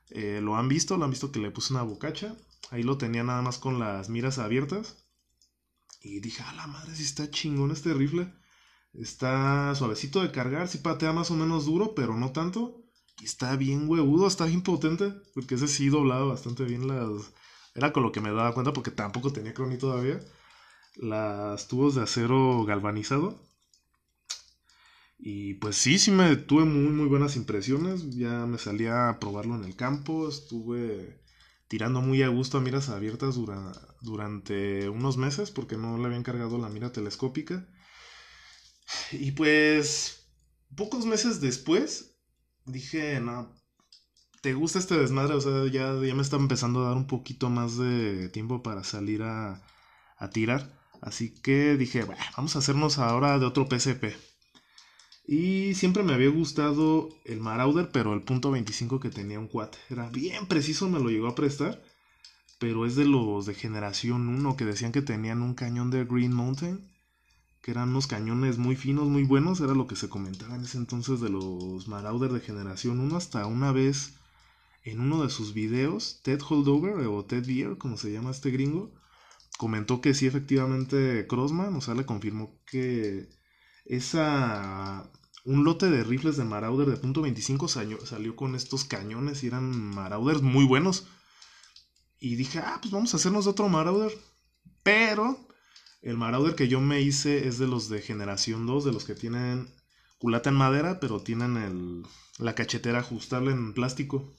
eh, 0.09 0.39
lo 0.41 0.55
han 0.55 0.67
visto, 0.67 0.97
lo 0.97 1.05
han 1.05 1.11
visto 1.11 1.31
que 1.31 1.39
le 1.39 1.51
puse 1.51 1.73
una 1.73 1.83
bocacha, 1.83 2.35
ahí 2.71 2.83
lo 2.83 2.97
tenía 2.97 3.23
nada 3.23 3.41
más 3.41 3.57
con 3.57 3.79
las 3.79 4.09
miras 4.09 4.37
abiertas 4.37 5.05
y 6.01 6.19
dije, 6.19 6.43
a 6.43 6.53
la 6.53 6.67
madre, 6.67 6.95
si 6.95 7.03
está 7.03 7.29
chingón 7.29 7.71
este 7.71 7.93
rifle, 7.93 8.33
está 8.93 9.73
suavecito 9.75 10.21
de 10.21 10.31
cargar, 10.31 10.67
sí 10.67 10.79
patea 10.79 11.13
más 11.13 11.31
o 11.31 11.35
menos 11.35 11.65
duro, 11.65 11.95
pero 11.95 12.15
no 12.15 12.31
tanto, 12.31 12.83
y 13.19 13.25
está 13.25 13.55
bien 13.55 13.89
huevudo, 13.89 14.27
está 14.27 14.45
bien 14.45 14.61
potente, 14.61 15.13
porque 15.33 15.55
ese 15.55 15.67
sí 15.67 15.89
doblaba 15.89 16.25
bastante 16.25 16.63
bien 16.63 16.87
las 16.87 17.31
era 17.75 17.91
con 17.91 18.03
lo 18.03 18.11
que 18.11 18.21
me 18.21 18.31
daba 18.31 18.53
cuenta 18.53 18.73
porque 18.73 18.91
tampoco 18.91 19.33
tenía 19.33 19.53
croní 19.53 19.77
todavía. 19.77 20.19
Las 20.95 21.67
tubos 21.67 21.95
de 21.95 22.03
acero 22.03 22.63
galvanizado. 22.65 23.45
Y 25.17 25.55
pues 25.55 25.75
sí, 25.75 25.99
sí 25.99 26.11
me 26.11 26.35
tuve 26.37 26.63
muy, 26.63 26.91
muy 26.93 27.07
buenas 27.07 27.35
impresiones. 27.35 28.09
Ya 28.15 28.45
me 28.45 28.57
salía 28.57 29.09
a 29.09 29.19
probarlo 29.19 29.55
en 29.55 29.65
el 29.65 29.75
campo. 29.75 30.29
Estuve 30.29 31.21
tirando 31.67 32.01
muy 32.01 32.21
a 32.23 32.29
gusto 32.29 32.57
a 32.57 32.61
miras 32.61 32.89
abiertas 32.89 33.37
durante 34.01 34.89
unos 34.89 35.17
meses 35.17 35.51
porque 35.51 35.77
no 35.77 35.97
le 35.97 36.05
habían 36.05 36.23
cargado 36.23 36.57
la 36.57 36.69
mira 36.69 36.91
telescópica. 36.91 37.67
Y 39.11 39.31
pues 39.31 40.27
pocos 40.75 41.05
meses 41.05 41.41
después 41.41 42.17
dije, 42.65 43.19
no, 43.19 43.53
te 44.41 44.53
gusta 44.53 44.79
este 44.79 44.97
desmadre, 44.97 45.35
o 45.35 45.41
sea, 45.41 45.65
ya, 45.67 45.93
ya 46.05 46.15
me 46.15 46.21
está 46.21 46.37
empezando 46.37 46.83
a 46.83 46.89
dar 46.89 46.97
un 46.97 47.07
poquito 47.07 47.49
más 47.49 47.77
de 47.77 48.29
tiempo 48.29 48.63
para 48.63 48.83
salir 48.83 49.23
a, 49.23 49.63
a 50.17 50.29
tirar. 50.31 50.79
Así 51.01 51.33
que 51.41 51.77
dije, 51.77 52.03
bueno, 52.05 52.23
vamos 52.37 52.55
a 52.55 52.59
hacernos 52.59 52.99
ahora 52.99 53.39
de 53.39 53.45
otro 53.45 53.69
PSP. 53.69 54.17
Y 55.27 55.73
siempre 55.73 56.03
me 56.03 56.13
había 56.13 56.29
gustado 56.29 57.09
el 57.25 57.39
Marauder, 57.39 57.89
pero 57.91 58.13
el 58.13 58.21
punto 58.21 58.51
25 58.51 58.99
que 58.99 59.09
tenía 59.09 59.39
un 59.39 59.47
cuate. 59.47 59.77
Era 59.89 60.09
bien 60.09 60.47
preciso, 60.47 60.89
me 60.89 60.99
lo 60.99 61.09
llegó 61.09 61.27
a 61.27 61.35
prestar. 61.35 61.81
Pero 62.59 62.85
es 62.85 62.95
de 62.95 63.05
los 63.05 63.45
de 63.45 63.53
generación 63.53 64.29
1 64.29 64.55
que 64.55 64.65
decían 64.65 64.91
que 64.91 65.01
tenían 65.01 65.41
un 65.41 65.55
cañón 65.55 65.89
de 65.91 66.05
Green 66.05 66.33
Mountain. 66.33 66.87
Que 67.61 67.71
eran 67.71 67.89
unos 67.89 68.07
cañones 68.07 68.59
muy 68.59 68.75
finos, 68.75 69.07
muy 69.07 69.23
buenos. 69.23 69.59
Era 69.61 69.73
lo 69.73 69.87
que 69.87 69.95
se 69.95 70.09
comentaba 70.09 70.55
en 70.55 70.61
ese 70.61 70.77
entonces 70.77 71.19
de 71.19 71.29
los 71.29 71.87
Marauder 71.87 72.31
de 72.31 72.39
generación 72.39 72.99
1. 72.99 73.17
Hasta 73.17 73.47
una 73.47 73.71
vez 73.71 74.13
en 74.83 74.99
uno 75.01 75.23
de 75.23 75.29
sus 75.29 75.53
videos, 75.53 76.21
Ted 76.23 76.39
Holdover 76.47 77.07
o 77.07 77.25
Ted 77.25 77.45
Beer, 77.47 77.77
como 77.77 77.97
se 77.97 78.11
llama 78.11 78.29
este 78.29 78.51
gringo, 78.51 78.93
comentó 79.57 79.99
que 79.99 80.13
sí, 80.13 80.27
efectivamente, 80.27 81.25
Crossman, 81.27 81.73
o 81.75 81.81
sea, 81.81 81.95
le 81.95 82.05
confirmó 82.05 82.55
que 82.67 83.27
esa. 83.85 85.09
Un 85.43 85.63
lote 85.63 85.89
de 85.91 86.03
rifles 86.03 86.37
de 86.37 86.43
Marauder 86.43 86.89
de 86.89 86.97
punto 86.97 87.21
.25 87.21 87.67
salió, 87.67 88.03
salió 88.05 88.35
con 88.35 88.55
estos 88.55 88.83
cañones 88.83 89.43
y 89.43 89.47
eran 89.47 89.69
Marauders 89.71 90.41
muy 90.41 90.65
buenos. 90.65 91.07
Y 92.19 92.35
dije, 92.35 92.59
ah, 92.59 92.79
pues 92.81 92.91
vamos 92.91 93.13
a 93.13 93.17
hacernos 93.17 93.45
otro 93.45 93.69
Marauder. 93.69 94.11
Pero 94.81 95.47
el 96.01 96.17
Marauder 96.17 96.55
que 96.55 96.67
yo 96.67 96.81
me 96.81 97.01
hice 97.01 97.47
es 97.47 97.59
de 97.59 97.67
los 97.67 97.89
de 97.89 98.01
generación 98.01 98.65
2, 98.65 98.85
de 98.85 98.91
los 98.91 99.05
que 99.05 99.15
tienen 99.15 99.73
culata 100.17 100.49
en 100.49 100.55
madera, 100.55 100.99
pero 100.99 101.21
tienen 101.21 101.57
el, 101.57 102.03
la 102.39 102.55
cachetera 102.55 102.99
ajustable 102.99 103.51
en 103.51 103.73
plástico. 103.73 104.33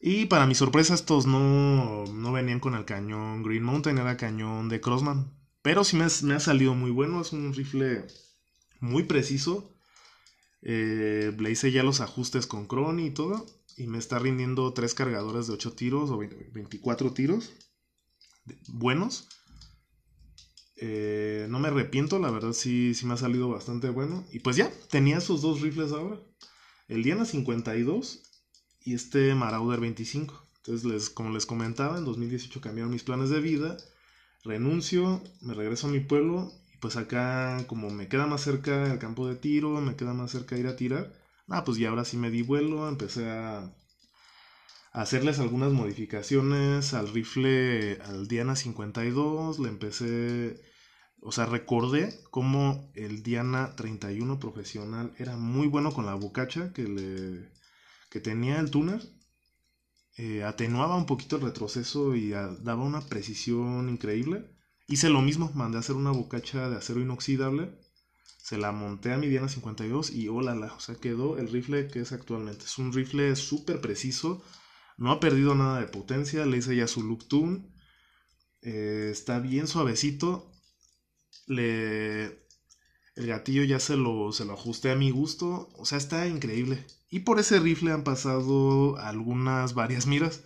Y 0.00 0.26
para 0.26 0.46
mi 0.46 0.54
sorpresa, 0.54 0.94
estos 0.94 1.26
no, 1.26 2.04
no 2.06 2.32
venían 2.32 2.58
con 2.58 2.74
el 2.74 2.84
cañón 2.84 3.42
Green 3.42 3.62
Mountain, 3.62 3.98
era 3.98 4.16
cañón 4.16 4.68
de 4.68 4.80
Crossman. 4.80 5.32
Pero 5.62 5.84
sí 5.84 5.96
me, 5.96 6.04
ha 6.04 6.40
salido 6.40 6.74
muy 6.74 6.90
bueno, 6.90 7.20
es 7.20 7.32
un 7.32 7.54
rifle 7.54 8.04
muy 8.80 9.04
preciso. 9.04 9.72
Eh, 10.62 11.34
le 11.38 11.50
hice 11.50 11.72
ya 11.72 11.82
los 11.82 12.00
ajustes 12.00 12.46
con 12.46 12.66
Cron 12.66 12.98
y 13.00 13.10
todo. 13.10 13.46
Y 13.76 13.86
me 13.86 13.98
está 13.98 14.18
rindiendo 14.18 14.72
tres 14.74 14.94
cargadores 14.94 15.46
de 15.46 15.54
8 15.54 15.72
tiros 15.72 16.10
o 16.10 16.18
24 16.18 17.12
tiros. 17.12 17.52
Buenos. 18.68 19.28
Eh, 20.76 21.46
no 21.48 21.60
me 21.60 21.68
arrepiento, 21.68 22.18
la 22.18 22.32
verdad 22.32 22.52
sí, 22.52 22.92
sí 22.94 23.06
me 23.06 23.14
ha 23.14 23.16
salido 23.16 23.48
bastante 23.48 23.88
bueno. 23.88 24.26
Y 24.32 24.40
pues 24.40 24.56
ya, 24.56 24.70
tenía 24.90 25.18
esos 25.18 25.40
dos 25.42 25.60
rifles 25.60 25.92
ahora. 25.92 26.20
El 26.88 27.04
Diana 27.04 27.24
52 27.24 28.22
y 28.80 28.94
este 28.94 29.34
Marauder 29.36 29.78
25. 29.78 30.44
Entonces, 30.56 30.84
les, 30.84 31.10
como 31.10 31.30
les 31.30 31.46
comentaba, 31.46 31.98
en 31.98 32.04
2018 32.04 32.60
cambiaron 32.60 32.92
mis 32.92 33.04
planes 33.04 33.30
de 33.30 33.40
vida, 33.40 33.76
renuncio, 34.44 35.22
me 35.40 35.54
regreso 35.54 35.86
a 35.88 35.90
mi 35.90 36.00
pueblo 36.00 36.52
y 36.74 36.78
pues 36.78 36.96
acá 36.96 37.64
como 37.66 37.90
me 37.90 38.08
queda 38.08 38.26
más 38.26 38.42
cerca 38.42 38.92
el 38.92 38.98
campo 38.98 39.28
de 39.28 39.36
tiro, 39.36 39.80
me 39.80 39.96
queda 39.96 40.14
más 40.14 40.30
cerca 40.30 40.58
ir 40.58 40.66
a 40.66 40.76
tirar, 40.76 41.12
ah, 41.48 41.64
pues 41.64 41.78
ya 41.78 41.90
ahora 41.90 42.04
sí 42.04 42.16
me 42.16 42.30
di 42.30 42.42
vuelo, 42.42 42.88
empecé 42.88 43.30
a, 43.30 43.72
hacerles 44.92 45.38
algunas 45.38 45.72
modificaciones 45.72 46.94
al 46.94 47.08
rifle, 47.08 47.98
al 48.02 48.28
Diana 48.28 48.56
52, 48.56 49.58
le 49.58 49.68
empecé, 49.68 50.60
o 51.20 51.32
sea, 51.32 51.46
recordé 51.46 52.14
cómo 52.30 52.90
el 52.94 53.22
Diana 53.22 53.74
31 53.76 54.38
profesional 54.38 55.14
era 55.18 55.36
muy 55.36 55.66
bueno 55.66 55.92
con 55.92 56.06
la 56.06 56.14
bocacha 56.14 56.72
que, 56.72 56.84
le, 56.84 57.50
que 58.10 58.20
tenía 58.20 58.60
el 58.60 58.70
tuner. 58.70 59.00
Eh, 60.16 60.44
atenuaba 60.44 60.96
un 60.96 61.06
poquito 61.06 61.36
el 61.36 61.42
retroceso 61.42 62.14
y 62.14 62.30
daba 62.30 62.82
una 62.82 63.00
precisión 63.00 63.88
increíble. 63.88 64.50
Hice 64.86 65.08
lo 65.08 65.22
mismo, 65.22 65.50
mandé 65.54 65.78
a 65.78 65.80
hacer 65.80 65.96
una 65.96 66.10
bocacha 66.10 66.68
de 66.68 66.76
acero 66.76 67.00
inoxidable. 67.00 67.78
Se 68.38 68.58
la 68.58 68.72
monté 68.72 69.12
a 69.12 69.18
mi 69.18 69.28
Diana 69.28 69.48
52 69.48 70.10
y 70.10 70.28
hola, 70.28 70.54
o 70.76 70.80
sea, 70.80 70.96
quedó 70.96 71.38
el 71.38 71.48
rifle 71.50 71.88
que 71.88 72.00
es 72.00 72.12
actualmente. 72.12 72.64
Es 72.64 72.78
un 72.78 72.92
rifle 72.92 73.34
súper 73.36 73.80
preciso, 73.80 74.42
no 74.98 75.10
ha 75.12 75.20
perdido 75.20 75.54
nada 75.54 75.80
de 75.80 75.86
potencia, 75.86 76.46
le 76.46 76.58
hice 76.58 76.76
ya 76.76 76.86
su 76.88 77.02
look 77.02 77.26
tune. 77.28 77.62
Eh, 78.62 79.08
está 79.12 79.38
bien 79.40 79.66
suavecito. 79.66 80.52
Le... 81.46 82.42
El 83.14 83.26
gatillo 83.26 83.64
ya 83.64 83.78
se 83.80 83.96
lo, 83.96 84.32
se 84.32 84.44
lo 84.44 84.54
ajusté 84.54 84.90
a 84.90 84.96
mi 84.96 85.10
gusto. 85.10 85.68
O 85.76 85.84
sea, 85.84 85.98
está 85.98 86.26
increíble. 86.26 86.86
Y 87.12 87.20
por 87.20 87.38
ese 87.38 87.60
rifle 87.60 87.92
han 87.92 88.04
pasado 88.04 88.96
algunas 88.96 89.74
varias 89.74 90.06
miras. 90.06 90.40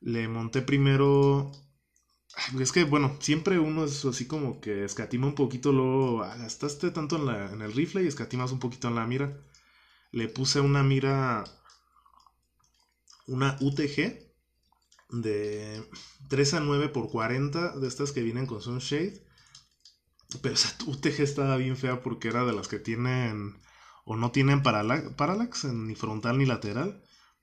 Le 0.00 0.28
monté 0.28 0.62
primero. 0.62 1.52
Es 2.58 2.72
que, 2.72 2.84
bueno, 2.84 3.14
siempre 3.20 3.58
uno 3.58 3.84
es 3.84 4.02
así 4.06 4.26
como 4.26 4.62
que 4.62 4.86
escatima 4.86 5.26
un 5.26 5.34
poquito, 5.34 5.72
luego 5.72 6.22
ah, 6.24 6.36
gastaste 6.38 6.90
tanto 6.90 7.16
en, 7.16 7.26
la, 7.26 7.52
en 7.52 7.60
el 7.60 7.74
rifle 7.74 8.02
y 8.02 8.06
escatimas 8.06 8.50
un 8.50 8.60
poquito 8.60 8.88
en 8.88 8.94
la 8.94 9.06
mira. 9.06 9.36
Le 10.10 10.28
puse 10.28 10.60
una 10.60 10.82
mira 10.82 11.44
una 13.26 13.58
UTG 13.60 14.24
de 15.10 15.86
3 16.30 16.54
a 16.54 16.60
9 16.60 16.88
por 16.88 17.10
40 17.10 17.78
de 17.78 17.88
estas 17.88 18.12
que 18.12 18.22
vienen 18.22 18.46
con 18.46 18.62
Sunshade. 18.62 19.22
Pero 20.40 20.54
esa 20.54 20.74
UTG 20.86 21.20
estaba 21.20 21.58
bien 21.58 21.76
fea 21.76 22.02
porque 22.02 22.28
era 22.28 22.46
de 22.46 22.54
las 22.54 22.68
que 22.68 22.78
tienen 22.78 23.62
o 24.04 24.16
no 24.16 24.30
tienen 24.30 24.62
parallax, 24.62 25.64
ni 25.64 25.94
frontal 25.94 26.38
ni 26.38 26.46
lateral. 26.46 27.02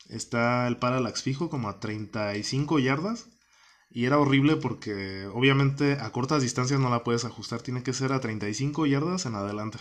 Está 0.10 0.68
el 0.68 0.78
parallax 0.78 1.24
fijo 1.24 1.50
como 1.50 1.70
a 1.70 1.80
35 1.80 2.80
yardas. 2.80 3.28
Y 3.90 4.06
era 4.06 4.20
horrible 4.20 4.56
porque 4.56 5.26
obviamente 5.28 5.94
a 6.00 6.12
cortas 6.12 6.42
distancias 6.42 6.80
no 6.80 6.90
la 6.90 7.04
puedes 7.04 7.26
ajustar, 7.26 7.62
tiene 7.62 7.84
que 7.84 7.94
ser 7.94 8.14
a 8.14 8.22
35 8.22 8.86
yardas 8.86 9.26
en 9.26 9.36
adelante. 9.36 9.80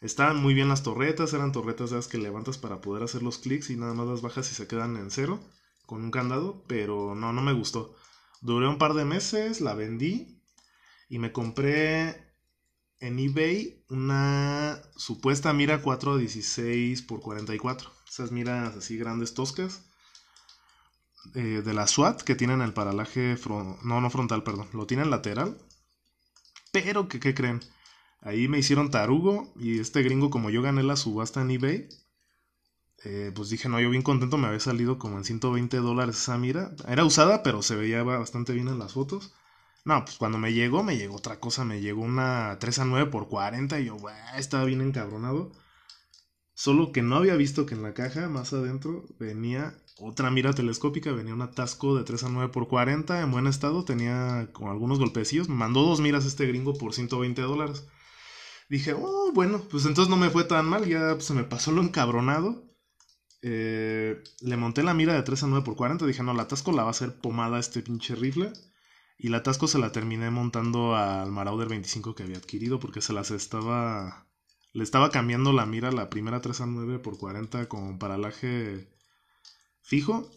Estaban 0.00 0.36
muy 0.36 0.54
bien 0.54 0.68
las 0.68 0.82
torretas, 0.82 1.32
eran 1.32 1.52
torretas 1.52 1.90
de 1.90 1.96
las 1.96 2.08
que 2.08 2.18
levantas 2.18 2.58
para 2.58 2.80
poder 2.80 3.02
hacer 3.02 3.22
los 3.22 3.38
clics 3.38 3.70
y 3.70 3.76
nada 3.76 3.94
más 3.94 4.06
las 4.06 4.22
bajas 4.22 4.50
y 4.50 4.54
se 4.54 4.66
quedan 4.66 4.96
en 4.96 5.10
cero 5.10 5.40
con 5.86 6.02
un 6.02 6.10
candado, 6.10 6.64
pero 6.66 7.14
no, 7.14 7.32
no 7.32 7.42
me 7.42 7.52
gustó. 7.52 7.96
Duré 8.40 8.68
un 8.68 8.78
par 8.78 8.94
de 8.94 9.04
meses, 9.04 9.60
la 9.60 9.74
vendí 9.74 10.42
y 11.08 11.18
me 11.18 11.32
compré 11.32 12.27
en 13.00 13.18
eBay 13.18 13.84
una 13.88 14.80
supuesta 14.96 15.52
mira 15.52 15.82
416 15.82 17.00
x 17.00 17.20
44. 17.20 17.90
Esas 18.08 18.32
miras 18.32 18.76
así 18.76 18.96
grandes 18.96 19.34
toscas. 19.34 19.82
Eh, 21.34 21.62
de 21.64 21.74
la 21.74 21.86
SWAT 21.86 22.22
que 22.22 22.34
tienen 22.34 22.62
el 22.62 22.72
paralaje, 22.72 23.36
no, 23.84 24.00
no 24.00 24.10
frontal, 24.10 24.42
perdón, 24.42 24.68
lo 24.72 24.86
tienen 24.86 25.10
lateral. 25.10 25.58
Pero 26.72 27.08
que, 27.08 27.20
¿qué 27.20 27.34
creen? 27.34 27.60
Ahí 28.20 28.48
me 28.48 28.58
hicieron 28.58 28.90
tarugo 28.90 29.52
y 29.56 29.78
este 29.78 30.02
gringo 30.02 30.30
como 30.30 30.50
yo 30.50 30.62
gané 30.62 30.82
la 30.82 30.96
subasta 30.96 31.42
en 31.42 31.50
eBay, 31.50 31.88
eh, 33.04 33.32
pues 33.34 33.48
dije, 33.48 33.68
no, 33.68 33.80
yo 33.80 33.90
bien 33.90 34.02
contento, 34.02 34.38
me 34.38 34.48
había 34.48 34.60
salido 34.60 34.98
como 34.98 35.18
en 35.18 35.24
120 35.24 35.76
dólares 35.78 36.16
esa 36.16 36.36
mira. 36.38 36.74
Era 36.88 37.04
usada, 37.04 37.42
pero 37.42 37.62
se 37.62 37.76
veía 37.76 38.02
bastante 38.02 38.52
bien 38.52 38.68
en 38.68 38.78
las 38.78 38.94
fotos. 38.94 39.32
No, 39.84 40.04
pues 40.04 40.16
cuando 40.18 40.38
me 40.38 40.52
llegó, 40.52 40.82
me 40.82 40.96
llegó 40.96 41.16
otra 41.16 41.40
cosa, 41.40 41.64
me 41.64 41.80
llegó 41.80 42.02
una 42.02 42.58
3 42.60 42.80
a 42.80 42.84
9 42.84 43.10
por 43.10 43.28
40 43.28 43.80
y 43.80 43.86
yo, 43.86 43.96
estaba 44.36 44.64
bien 44.64 44.80
encabronado. 44.82 45.52
Solo 46.54 46.92
que 46.92 47.02
no 47.02 47.16
había 47.16 47.36
visto 47.36 47.66
que 47.66 47.74
en 47.74 47.82
la 47.82 47.94
caja, 47.94 48.28
más 48.28 48.52
adentro, 48.52 49.04
venía 49.18 49.74
otra 50.00 50.30
mira 50.30 50.52
telescópica, 50.52 51.12
venía 51.12 51.34
un 51.34 51.42
atasco 51.42 51.96
de 51.96 52.04
3 52.04 52.24
a 52.24 52.28
9 52.28 52.52
por 52.52 52.68
40 52.68 53.20
en 53.20 53.30
buen 53.30 53.46
estado, 53.46 53.84
tenía 53.84 54.50
como 54.52 54.70
algunos 54.70 54.98
golpecillos, 54.98 55.48
me 55.48 55.54
mandó 55.54 55.82
dos 55.82 56.00
miras 56.00 56.26
este 56.26 56.46
gringo 56.46 56.74
por 56.74 56.94
120 56.94 57.40
dólares 57.42 57.84
dije, 58.68 58.94
oh, 58.94 59.32
bueno, 59.34 59.62
pues 59.70 59.86
entonces 59.86 60.10
no 60.10 60.16
me 60.16 60.30
fue 60.30 60.44
tan 60.44 60.66
mal, 60.66 60.86
ya 60.86 61.14
pues, 61.14 61.24
se 61.26 61.34
me 61.34 61.44
pasó 61.44 61.72
lo 61.72 61.82
encabronado. 61.82 62.64
Eh, 63.42 64.22
le 64.40 64.56
monté 64.56 64.82
la 64.82 64.94
mira 64.94 65.14
de 65.14 65.22
3 65.22 65.44
a 65.44 65.46
9 65.46 65.64
por 65.64 65.76
40, 65.76 66.06
dije, 66.06 66.22
no, 66.22 66.34
la 66.34 66.42
atasco 66.44 66.72
la 66.72 66.82
va 66.82 66.88
a 66.88 66.90
hacer 66.90 67.20
pomada 67.20 67.58
este 67.58 67.82
pinche 67.82 68.14
rifle. 68.14 68.52
Y 69.18 69.28
la 69.28 69.38
atasco 69.38 69.66
se 69.66 69.78
la 69.78 69.90
terminé 69.90 70.30
montando 70.30 70.94
al 70.94 71.32
Marauder 71.32 71.68
25 71.68 72.14
que 72.14 72.22
había 72.22 72.38
adquirido 72.38 72.78
porque 72.78 73.02
se 73.02 73.12
las 73.12 73.30
estaba... 73.32 74.26
Le 74.72 74.84
estaba 74.84 75.10
cambiando 75.10 75.52
la 75.52 75.66
mira, 75.66 75.90
la 75.90 76.08
primera 76.08 76.40
3 76.40 76.60
a 76.60 76.66
9 76.66 76.98
por 77.00 77.18
40 77.18 77.68
con 77.68 77.98
paralaje 77.98 78.88
fijo. 79.82 80.30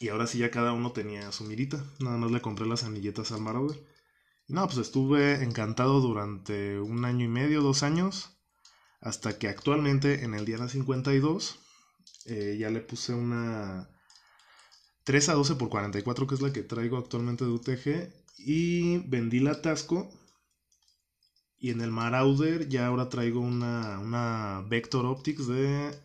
Y 0.00 0.08
ahora 0.08 0.26
sí 0.26 0.38
ya 0.38 0.50
cada 0.50 0.72
uno 0.72 0.90
tenía 0.92 1.30
su 1.30 1.44
mirita. 1.44 1.84
Nada 2.00 2.16
más 2.18 2.32
le 2.32 2.40
compré 2.40 2.66
las 2.66 2.82
anilletas 2.82 3.30
al 3.30 3.42
Marauder. 3.42 3.78
No, 4.48 4.64
pues 4.66 4.78
estuve 4.78 5.42
encantado 5.42 6.00
durante 6.00 6.80
un 6.80 7.04
año 7.04 7.24
y 7.24 7.28
medio, 7.28 7.62
dos 7.62 7.82
años, 7.82 8.38
hasta 9.00 9.38
que 9.38 9.48
actualmente 9.48 10.24
en 10.24 10.34
el 10.34 10.44
Diana 10.44 10.68
52 10.68 11.58
eh, 12.26 12.56
ya 12.58 12.70
le 12.70 12.80
puse 12.80 13.12
una 13.12 13.88
3 15.06 15.28
a 15.28 15.34
12 15.34 15.54
por 15.54 15.68
44, 15.68 16.26
que 16.26 16.34
es 16.34 16.42
la 16.42 16.52
que 16.52 16.64
traigo 16.64 16.98
actualmente 16.98 17.44
de 17.44 17.52
UTG, 17.52 18.12
y 18.38 18.98
vendí 19.08 19.38
la 19.38 19.62
Tasco. 19.62 20.10
Y 21.58 21.70
en 21.70 21.80
el 21.80 21.92
Marauder 21.92 22.68
ya 22.68 22.88
ahora 22.88 23.08
traigo 23.08 23.40
una, 23.40 24.00
una 24.00 24.64
Vector 24.68 25.06
Optics 25.06 25.46
de 25.46 25.96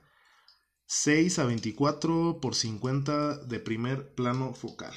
6 0.85 1.39
a 1.39 1.45
24 1.45 2.39
por 2.39 2.53
50 2.53 3.37
de 3.37 3.59
primer 3.59 4.13
plano 4.13 4.53
focal. 4.53 4.93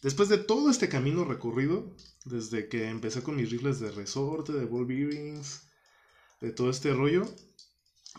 Después 0.00 0.30
de 0.30 0.38
todo 0.38 0.70
este 0.70 0.88
camino 0.88 1.26
recorrido, 1.26 1.94
desde 2.24 2.66
que 2.68 2.88
empecé 2.88 3.22
con 3.22 3.36
mis 3.36 3.50
rifles 3.50 3.78
de 3.78 3.92
resorte, 3.92 4.54
de 4.54 4.64
ball 4.64 4.86
bearings, 4.86 5.68
de 6.40 6.50
todo 6.50 6.70
este 6.70 6.94
rollo, 6.94 7.24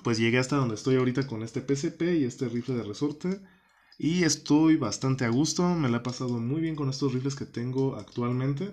pues 0.04 0.20
llegué 0.20 0.38
hasta 0.38 0.58
donde 0.58 0.76
estoy 0.76 0.98
ahorita 0.98 1.26
con 1.26 1.42
este 1.42 1.62
PCP 1.62 2.02
y 2.20 2.26
este 2.26 2.48
rifle 2.48 2.76
de 2.76 2.84
resorte. 2.84 3.42
Y 3.98 4.24
estoy 4.24 4.76
bastante 4.76 5.26
a 5.26 5.30
gusto, 5.30 5.64
me 5.74 5.90
la 5.90 5.98
he 5.98 6.02
pasado 6.02 6.40
muy 6.40 6.62
bien 6.62 6.76
con 6.76 6.90
estos 6.90 7.12
rifles 7.12 7.36
que 7.36 7.46
tengo 7.48 7.96
actualmente. 7.96 8.72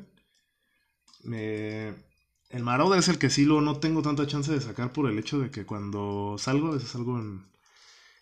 El 2.50 2.62
Marauder 2.64 2.98
es 2.98 3.08
el 3.08 3.18
que 3.18 3.30
sí 3.30 3.44
lo 3.46 3.60
no 3.62 3.78
tengo 3.78 4.02
tanta 4.02 4.26
chance 4.26 4.52
de 4.52 4.60
sacar 4.60 4.92
por 4.92 5.08
el 5.08 5.18
hecho 5.18 5.38
de 5.38 5.50
que 5.50 5.64
cuando 5.64 6.36
salgo, 6.38 6.68
a 6.68 6.72
veces 6.72 6.90
salgo 6.90 7.18
en, 7.18 7.46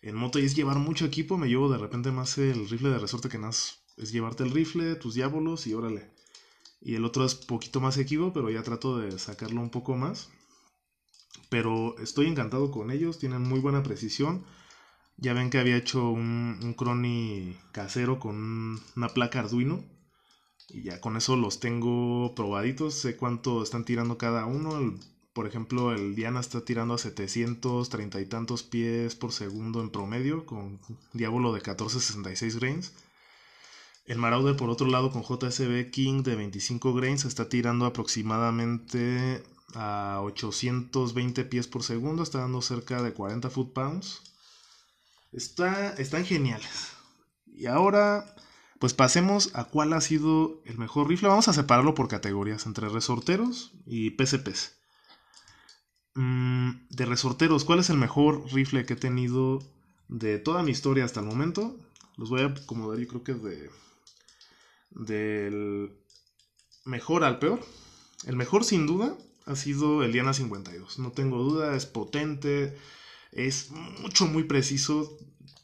en 0.02 0.16
moto 0.16 0.38
y 0.38 0.44
es 0.44 0.56
llevar 0.56 0.78
mucho 0.78 1.06
equipo, 1.06 1.38
me 1.38 1.48
llevo 1.48 1.70
de 1.70 1.78
repente 1.78 2.12
más 2.12 2.38
el 2.38 2.68
rifle 2.68 2.90
de 2.90 2.98
resorte 2.98 3.28
que 3.28 3.38
más 3.38 3.80
es 3.96 4.12
llevarte 4.12 4.44
el 4.44 4.52
rifle, 4.52 4.96
tus 4.96 5.14
diábolos 5.14 5.66
y 5.66 5.74
órale. 5.74 6.10
Y 6.80 6.96
el 6.96 7.04
otro 7.04 7.24
es 7.24 7.34
poquito 7.36 7.80
más 7.80 7.98
equivo, 7.98 8.32
pero 8.32 8.50
ya 8.50 8.62
trato 8.62 8.98
de 8.98 9.18
sacarlo 9.18 9.60
un 9.60 9.70
poco 9.70 9.96
más. 9.96 10.30
Pero 11.50 11.98
estoy 11.98 12.26
encantado 12.26 12.70
con 12.70 12.90
ellos, 12.90 13.18
tienen 13.18 13.42
muy 13.42 13.60
buena 13.60 13.82
precisión. 13.82 14.44
Ya 15.20 15.32
ven 15.34 15.50
que 15.50 15.58
había 15.58 15.76
hecho 15.76 16.10
un, 16.10 16.74
crony 16.76 17.56
casero 17.72 18.20
con 18.20 18.80
una 18.96 19.08
placa 19.08 19.40
Arduino. 19.40 19.84
Y 20.68 20.82
ya 20.82 21.00
con 21.00 21.16
eso 21.16 21.36
los 21.36 21.58
tengo 21.60 22.34
probaditos. 22.36 22.94
Sé 22.94 23.16
cuánto 23.16 23.62
están 23.62 23.84
tirando 23.84 24.16
cada 24.16 24.46
uno. 24.46 24.96
por 25.32 25.46
ejemplo, 25.46 25.92
el 25.92 26.14
Diana 26.14 26.40
está 26.40 26.64
tirando 26.64 26.94
a 26.94 26.98
730 26.98 28.20
y 28.20 28.26
tantos 28.26 28.62
pies 28.62 29.14
por 29.16 29.32
segundo 29.32 29.80
en 29.80 29.90
promedio. 29.90 30.46
Con 30.46 30.80
diábolo 31.12 31.52
de 31.52 31.60
1466 31.60 32.56
grains. 32.56 32.92
El 34.06 34.18
Marauder, 34.18 34.56
por 34.56 34.70
otro 34.70 34.86
lado, 34.86 35.10
con 35.10 35.22
JSB 35.22 35.90
King 35.90 36.22
de 36.22 36.36
25 36.36 36.94
grains, 36.94 37.24
está 37.24 37.48
tirando 37.48 37.86
aproximadamente 37.86 39.42
a 39.74 40.20
820 40.22 41.44
pies 41.44 41.66
por 41.66 41.82
segundo, 41.82 42.22
está 42.22 42.38
dando 42.38 42.62
cerca 42.62 43.02
de 43.02 43.12
40 43.12 43.50
foot 43.50 43.72
pounds. 43.74 44.22
Está, 45.32 45.94
están 45.94 46.24
geniales. 46.24 46.92
Y 47.46 47.66
ahora, 47.66 48.34
pues 48.78 48.94
pasemos 48.94 49.50
a 49.54 49.64
cuál 49.64 49.92
ha 49.92 50.00
sido 50.00 50.62
el 50.64 50.78
mejor 50.78 51.08
rifle. 51.08 51.28
Vamos 51.28 51.48
a 51.48 51.52
separarlo 51.52 51.94
por 51.94 52.08
categorías, 52.08 52.66
entre 52.66 52.88
resorteros 52.88 53.72
y 53.86 54.10
PCPs. 54.10 54.76
Mm, 56.14 56.88
de 56.90 57.06
resorteros, 57.06 57.64
¿cuál 57.64 57.78
es 57.80 57.90
el 57.90 57.96
mejor 57.96 58.52
rifle 58.52 58.84
que 58.84 58.94
he 58.94 58.96
tenido 58.96 59.60
de 60.08 60.38
toda 60.38 60.62
mi 60.62 60.72
historia 60.72 61.04
hasta 61.04 61.20
el 61.20 61.26
momento? 61.26 61.76
Los 62.16 62.30
voy 62.30 62.42
a 62.42 62.46
acomodar, 62.46 62.98
yo 62.98 63.06
creo 63.06 63.22
que 63.22 63.34
de 63.34 63.70
del 64.90 65.96
mejor 66.84 67.24
al 67.24 67.38
peor. 67.38 67.60
El 68.26 68.36
mejor 68.36 68.64
sin 68.64 68.86
duda 68.86 69.16
ha 69.46 69.56
sido 69.56 70.02
el 70.02 70.12
Diana 70.12 70.34
52. 70.34 70.98
No 70.98 71.12
tengo 71.12 71.38
duda, 71.38 71.76
es 71.76 71.86
potente, 71.86 72.76
es 73.32 73.70
mucho, 73.70 74.26
muy 74.26 74.44
preciso. 74.44 75.18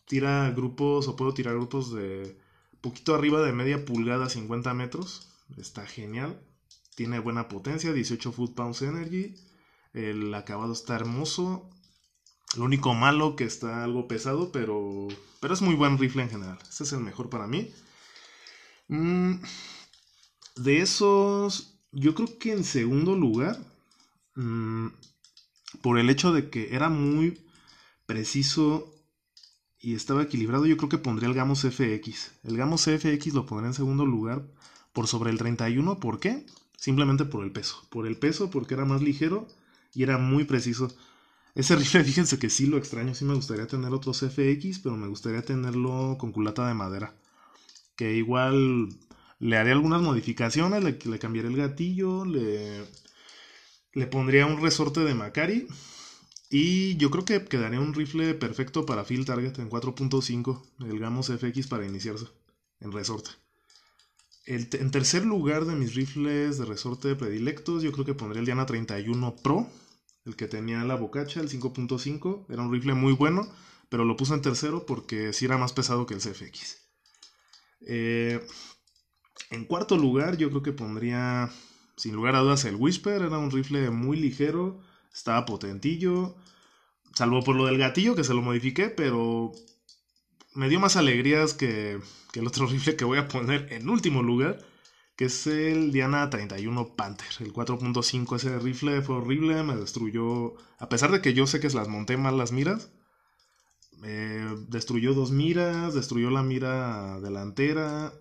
tira 0.07 0.51
grupos 0.51 1.09
o 1.09 1.17
puedo 1.17 1.33
tirar 1.35 1.55
grupos 1.55 1.93
de 1.93 2.37
poquito 2.81 3.15
arriba 3.15 3.41
de 3.43 3.53
media 3.53 3.85
pulgada, 3.85 4.29
50 4.29 4.75
metros. 4.75 5.29
Está 5.57 5.87
genial. 5.87 6.41
Tiene 6.95 7.19
buena 7.19 7.49
potencia, 7.49 7.93
18 7.93 8.33
foot 8.33 8.55
pounds 8.55 8.83
energy. 8.83 9.35
El 9.93 10.35
acabado 10.35 10.73
está 10.73 10.95
hermoso. 10.97 11.71
Lo 12.57 12.65
único 12.65 12.95
malo 12.95 13.37
que 13.37 13.45
está 13.45 13.83
algo 13.85 14.07
pesado, 14.07 14.53
pero, 14.53 15.09
pero 15.41 15.55
es 15.55 15.63
muy 15.63 15.75
buen 15.75 15.99
rifle 15.99 16.23
en 16.23 16.31
general. 16.31 16.59
Este 16.69 16.85
es 16.85 16.93
el 16.93 17.01
mejor 17.01 17.29
para 17.31 17.47
mí. 17.47 17.73
Mm, 18.89 19.37
de 20.57 20.81
esos, 20.81 21.81
yo 21.91 22.15
creo 22.15 22.39
que 22.39 22.53
en 22.53 22.65
segundo 22.65 23.17
lugar, 23.17 23.59
mm, 24.37 24.89
por 25.83 25.99
el 25.99 26.11
hecho 26.11 26.33
de 26.33 26.49
que 26.51 26.75
era 26.75 26.89
muy 26.89 27.44
preciso 28.07 28.95
y 29.79 29.95
estaba 29.95 30.23
equilibrado, 30.23 30.67
yo 30.67 30.77
creo 30.77 30.89
que 30.89 30.99
pondría 30.99 31.29
el 31.29 31.35
Gamos 31.35 31.61
FX. 31.63 32.33
El 32.43 32.57
Gamos 32.57 32.85
FX 32.85 33.35
lo 33.35 33.47
pondría 33.47 33.69
en 33.69 33.75
segundo 33.75 34.07
lugar 34.07 34.43
por 34.93 35.07
sobre 35.07 35.31
el 35.31 35.39
31. 35.39 36.01
¿Por 36.01 36.21
qué? 36.21 36.47
Simplemente 36.77 37.25
por 37.27 37.45
el 37.45 37.53
peso. 37.53 37.87
Por 37.91 38.07
el 38.07 38.17
peso, 38.17 38.51
porque 38.51 38.75
era 38.75 38.85
más 38.87 39.03
ligero 39.03 39.47
y 39.93 40.03
era 40.03 40.19
muy 40.19 40.45
preciso. 40.45 40.89
Ese 41.55 41.77
rifle, 41.81 42.05
fíjense 42.05 42.39
que 42.39 42.51
sí 42.51 42.67
lo 42.67 42.79
extraño, 42.79 43.15
sí 43.15 43.25
me 43.25 43.35
gustaría 43.35 43.67
tener 43.67 43.93
otros 43.93 44.21
FX, 44.21 44.79
pero 44.81 44.97
me 44.97 45.09
gustaría 45.09 45.43
tenerlo 45.43 46.17
con 46.19 46.33
culata 46.33 46.67
de 46.67 46.75
madera. 46.75 47.15
Que 47.97 48.15
igual 48.17 48.89
le 49.39 49.57
haré 49.57 49.73
algunas 49.73 50.03
modificaciones, 50.03 50.83
le, 50.83 50.99
le 51.05 51.19
cambiaré 51.19 51.49
el 51.49 51.57
gatillo, 51.57 52.25
le, 52.25 52.85
le 53.93 54.07
pondría 54.07 54.47
un 54.47 54.61
resorte 54.61 55.01
de 55.01 55.15
Macari. 55.15 55.67
Y 56.57 56.97
yo 56.99 57.11
creo 57.11 57.25
que 57.25 57.45
quedaría 57.45 57.81
un 57.81 57.95
rifle 57.95 58.33
perfecto 58.33 58.87
para 58.87 59.05
Field 59.05 59.27
Target 59.27 59.59
en 59.59 59.69
4.5, 59.69 60.63
el 60.89 61.01
Gamos 61.01 61.27
FX 61.27 61.67
para 61.67 61.85
iniciarse 61.85 62.27
en 62.79 62.93
resorte. 62.93 63.31
en 64.47 64.93
tercer 64.93 65.27
lugar 65.27 65.65
de 65.65 65.75
mis 65.75 65.97
rifles 65.97 66.57
de 66.59 66.65
resorte 66.65 67.17
predilectos, 67.17 67.83
yo 67.83 67.91
creo 67.91 68.05
que 68.05 68.15
pondría 68.15 68.39
el 68.39 68.47
Diana 68.47 68.67
31 68.67 69.35
Pro, 69.43 69.69
el 70.25 70.37
que 70.37 70.47
tenía 70.47 70.85
la 70.85 70.95
bocacha, 70.95 71.41
el 71.41 71.51
5.5. 71.51 72.47
Era 72.49 72.63
un 72.63 72.73
rifle 72.73 72.95
muy 72.95 73.15
bueno, 73.15 73.49
pero 73.89 74.05
lo 74.05 74.17
puse 74.17 74.35
en 74.35 74.43
tercero 74.43 74.87
porque 74.87 75.33
sí 75.33 75.47
era 75.47 75.59
más 75.59 75.73
pesado 75.73 76.07
que 76.07 76.15
el 76.15 76.21
CFX. 76.21 76.79
Eh, 77.81 78.41
en 79.51 79.65
cuarto 79.65 79.97
lugar, 79.97 80.37
yo 80.37 80.51
creo 80.51 80.63
que 80.63 80.73
pondría, 80.73 81.51
sin 81.97 82.15
lugar 82.15 82.37
a 82.37 82.43
dudas, 82.43 82.65
el 82.65 82.77
Whisper. 82.77 83.23
Era 83.23 83.39
un 83.39 83.51
rifle 83.51 83.91
muy 83.91 84.17
ligero, 84.17 84.81
estaba 85.13 85.47
potentillo. 85.47 86.37
Salvo 87.15 87.43
por 87.43 87.57
lo 87.57 87.67
del 87.67 87.79
gatillo, 87.79 88.15
que 88.15 88.25
se 88.25 88.35
lo 88.35 88.43
modifiqué, 88.43 88.89
pero 88.89 89.53
me 90.55 90.69
dio 90.69 90.81
más 90.81 90.97
alegrías 90.97 91.55
que, 91.55 92.01
que 92.33 92.41
el 92.41 92.47
otro 92.47 92.67
rifle 92.69 92.97
que 92.97 93.05
voy 93.05 93.19
a 93.19 93.29
poner 93.29 93.73
en 93.73 93.89
último 93.89 94.23
lugar 94.23 94.59
que 95.17 95.27
es 95.27 95.47
el 95.47 95.93
Diana 95.93 96.29
31 96.31 96.97
Panther. 96.97 97.29
El 97.41 97.53
4.5, 97.53 98.37
ese 98.37 98.59
rifle 98.59 99.03
fue 99.03 99.17
horrible, 99.17 99.63
me 99.63 99.77
destruyó, 99.77 100.55
a 100.79 100.89
pesar 100.89 101.13
de 101.13 101.21
que 101.21 101.35
yo 101.35 101.47
sé 101.47 101.61
que 101.61 101.71
las 101.71 101.89
monté 101.89 102.17
mal 102.17 102.37
las 102.37 102.53
miras, 102.53 102.91
destruyó 104.69 105.15
dos 105.15 105.31
miras, 105.31 105.95
destruyó 105.95 106.31
la 106.31 106.43
mira 106.43 107.21
delantera, 107.21 108.13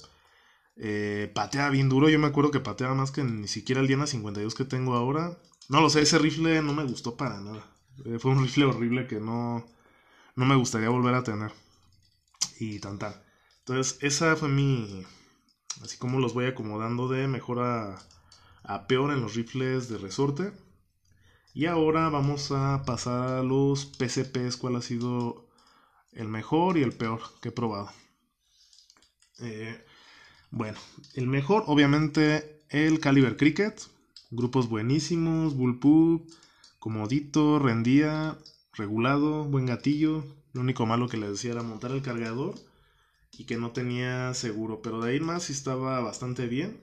eh, 0.78 1.32
patea 1.34 1.70
bien 1.70 1.90
duro, 1.90 2.10
yo 2.10 2.20
me 2.20 2.28
acuerdo 2.28 2.52
que 2.52 2.60
pateaba 2.60 2.96
más 2.96 3.12
que 3.12 3.24
ni 3.24 3.48
siquiera 3.48 3.82
el 3.82 3.88
Diana 3.88 4.08
52 4.08 4.56
que 4.56 4.66
tengo 4.66 4.96
ahora. 4.96 5.38
No 5.70 5.82
lo 5.82 5.90
sé, 5.90 6.02
ese 6.02 6.20
rifle 6.20 6.62
no 6.62 6.74
me 6.74 6.84
gustó 6.84 7.18
para 7.18 7.40
nada. 7.42 7.73
Eh, 8.06 8.20
fue 8.20 8.32
un 8.32 8.44
rifle 8.44 8.66
horrible 8.66 9.08
que 9.08 9.20
no, 9.20 9.66
no 10.36 10.46
me 10.46 10.56
gustaría 10.56 10.90
volver 10.90 11.16
a 11.16 11.24
tener. 11.24 11.52
Y 12.60 12.80
tan 12.80 13.00
Entonces, 13.60 13.98
esa 14.02 14.36
fue 14.36 14.50
mi, 14.50 15.06
así 15.82 15.98
como 15.98 16.20
los 16.20 16.34
voy 16.34 16.46
acomodando 16.46 17.08
de 17.08 17.28
mejor 17.28 17.60
a, 17.60 18.88
peor 18.88 19.12
en 19.12 19.22
los 19.22 19.36
rifles 19.36 19.90
de 19.90 19.98
resorte. 19.98 20.52
Y 21.54 21.68
ahora 21.68 22.10
vamos 22.10 22.52
a 22.52 22.84
pasar 22.86 23.30
a 23.40 23.44
los 23.44 23.86
PCPs, 23.86 24.58
cuál 24.58 24.76
ha 24.76 24.82
sido 24.82 25.48
el 26.14 26.28
mejor 26.28 26.78
y 26.78 26.84
el 26.84 26.94
peor 26.94 27.22
que 27.42 27.50
he 27.50 27.52
probado. 27.52 27.92
Eh, 29.40 29.84
bueno, 30.50 30.78
el 31.16 31.28
mejor, 31.28 31.64
obviamente, 31.68 32.64
el 32.70 33.00
Caliber 33.00 33.38
Cricket. 33.38 33.80
Grupos 34.32 34.68
buenísimos, 34.68 35.56
bullpup, 35.56 36.28
comodito, 36.84 37.60
rendía, 37.60 38.38
regulado, 38.74 39.46
buen 39.46 39.65
gatillo. 39.65 40.26
Lo 40.52 40.60
único 40.60 40.86
malo 40.86 41.08
que 41.08 41.15
le 41.15 41.30
decía 41.30 41.54
era 41.54 41.63
montar 41.63 41.91
el 41.91 42.02
cargador 42.02 42.56
y 43.38 43.46
que 43.46 43.56
no 43.56 43.72
tenía 43.72 44.34
seguro. 44.34 44.82
Pero 44.82 45.00
de 45.00 45.12
ahí 45.12 45.22
más 45.22 45.43
sí 45.43 45.54
estaba 45.54 46.02
bastante 46.02 46.46
bien. 46.46 46.82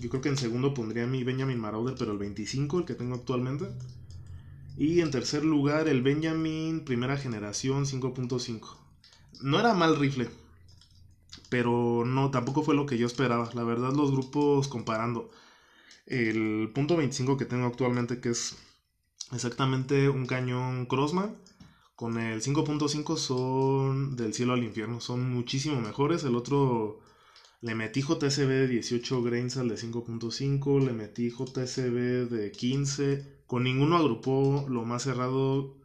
Yo 0.00 0.08
creo 0.08 0.22
que 0.22 0.30
en 0.30 0.38
segundo 0.38 0.72
pondría 0.72 1.06
mi 1.06 1.24
Benjamin 1.24 1.60
Marauder, 1.60 1.94
pero 1.98 2.12
el 2.12 2.16
25, 2.16 2.78
el 2.78 2.84
que 2.86 2.94
tengo 2.94 3.16
actualmente. 3.16 3.66
Y 4.78 5.02
en 5.02 5.10
tercer 5.10 5.44
lugar 5.44 5.88
el 5.88 6.00
Benjamin 6.00 6.82
primera 6.82 7.18
generación 7.18 7.84
5.5. 7.84 8.78
No 9.42 9.60
era 9.60 9.74
mal 9.74 9.96
rifle, 9.96 10.30
pero 11.50 12.04
no, 12.06 12.30
tampoco 12.30 12.62
fue 12.62 12.74
lo 12.74 12.86
que 12.86 12.96
yo 12.96 13.06
esperaba. 13.06 13.50
La 13.52 13.64
verdad 13.64 13.92
los 13.92 14.10
grupos 14.10 14.68
comparando 14.68 15.30
el 16.06 16.70
punto 16.74 16.96
25 16.96 17.36
que 17.36 17.44
tengo 17.44 17.66
actualmente, 17.66 18.22
que 18.22 18.30
es 18.30 18.56
exactamente 19.32 20.08
un 20.08 20.26
cañón 20.26 20.86
Crossman, 20.86 21.36
con 21.96 22.18
el 22.18 22.42
5.5 22.42 23.16
son 23.16 24.16
del 24.16 24.34
cielo 24.34 24.54
al 24.54 24.64
infierno, 24.64 25.00
son 25.00 25.30
muchísimo 25.32 25.80
mejores. 25.80 26.24
El 26.24 26.34
otro 26.34 27.00
le 27.60 27.74
metí 27.74 28.02
JSB 28.02 28.48
de 28.48 28.68
18 28.68 29.22
grains 29.22 29.56
al 29.56 29.68
de 29.68 29.76
5.5, 29.76 30.84
le 30.84 30.92
metí 30.92 31.30
JSB 31.30 32.28
de 32.28 32.52
15, 32.52 33.42
con 33.46 33.64
ninguno 33.64 33.96
agrupó 33.96 34.66
lo 34.68 34.84
más 34.84 35.04
cerrado. 35.04 35.76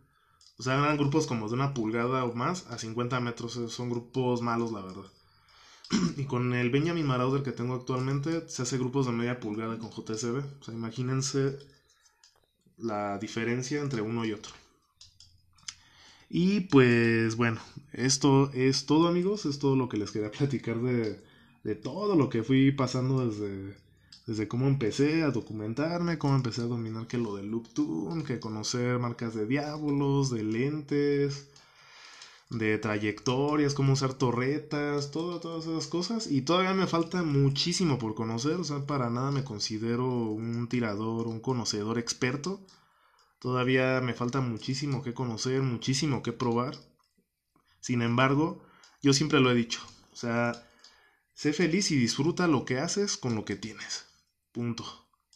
O 0.57 0.63
sea, 0.63 0.77
eran 0.77 0.97
grupos 0.97 1.25
como 1.27 1.47
de 1.47 1.53
una 1.53 1.73
pulgada 1.73 2.25
o 2.25 2.33
más 2.33 2.67
a 2.67 2.77
50 2.77 3.19
metros, 3.21 3.55
eh, 3.57 3.69
son 3.69 3.89
grupos 3.89 4.41
malos 4.41 4.71
la 4.73 4.81
verdad. 4.81 5.05
y 6.17 6.25
con 6.25 6.53
el 6.53 6.69
Benjamin 6.69 7.05
Marauder 7.05 7.43
que 7.43 7.51
tengo 7.51 7.75
actualmente, 7.75 8.49
se 8.49 8.63
hace 8.63 8.77
grupos 8.77 9.05
de 9.05 9.13
media 9.13 9.39
pulgada 9.39 9.77
con 9.77 9.91
JSB. 9.91 10.37
O 10.59 10.63
sea, 10.63 10.73
imagínense 10.73 11.59
la 12.81 13.17
diferencia 13.17 13.81
entre 13.81 14.01
uno 14.01 14.25
y 14.25 14.33
otro. 14.33 14.53
Y 16.29 16.61
pues 16.61 17.35
bueno, 17.35 17.59
esto 17.91 18.51
es 18.53 18.85
todo 18.85 19.07
amigos, 19.07 19.45
es 19.45 19.59
todo 19.59 19.75
lo 19.75 19.89
que 19.89 19.97
les 19.97 20.11
quería 20.11 20.31
platicar 20.37 20.79
de, 20.79 21.19
de 21.63 21.75
todo 21.75 22.15
lo 22.15 22.29
que 22.29 22.43
fui 22.43 22.71
pasando 22.71 23.27
desde, 23.27 23.75
desde 24.27 24.47
cómo 24.47 24.67
empecé 24.67 25.23
a 25.23 25.31
documentarme, 25.31 26.19
cómo 26.19 26.35
empecé 26.35 26.61
a 26.61 26.65
dominar 26.65 27.07
que 27.07 27.17
lo 27.17 27.35
del 27.35 27.47
loop 27.47 27.67
tune, 27.73 28.23
que 28.23 28.39
conocer 28.39 28.99
marcas 28.99 29.33
de 29.33 29.47
diablos, 29.47 30.29
de 30.29 30.43
lentes, 30.43 31.47
de 32.49 32.79
trayectorias, 32.79 33.75
cómo 33.75 33.93
usar 33.93 34.13
torretas, 34.15 35.11
todo, 35.11 35.39
todas 35.39 35.65
esas 35.67 35.87
cosas. 35.87 36.27
Y 36.27 36.41
todavía 36.41 36.73
me 36.73 36.87
falta 36.87 37.23
muchísimo 37.23 37.99
por 37.99 38.15
conocer, 38.15 38.53
o 38.53 38.63
sea, 38.63 38.85
para 38.85 39.09
nada 39.09 39.31
me 39.31 39.43
considero 39.43 40.07
un 40.07 40.67
tirador, 40.67 41.27
un 41.27 41.39
conocedor 41.39 41.99
experto. 41.99 42.65
Todavía 43.39 44.01
me 44.01 44.13
falta 44.13 44.41
muchísimo 44.41 45.01
que 45.03 45.13
conocer, 45.13 45.61
muchísimo 45.61 46.23
que 46.23 46.33
probar. 46.33 46.75
Sin 47.79 48.01
embargo, 48.01 48.63
yo 49.01 49.13
siempre 49.13 49.39
lo 49.39 49.51
he 49.51 49.55
dicho. 49.55 49.81
O 50.11 50.15
sea, 50.15 50.67
sé 51.33 51.53
feliz 51.53 51.91
y 51.91 51.95
disfruta 51.95 52.47
lo 52.47 52.65
que 52.65 52.79
haces 52.79 53.15
con 53.15 53.35
lo 53.35 53.45
que 53.45 53.55
tienes. 53.55 54.07
Punto. 54.51 54.85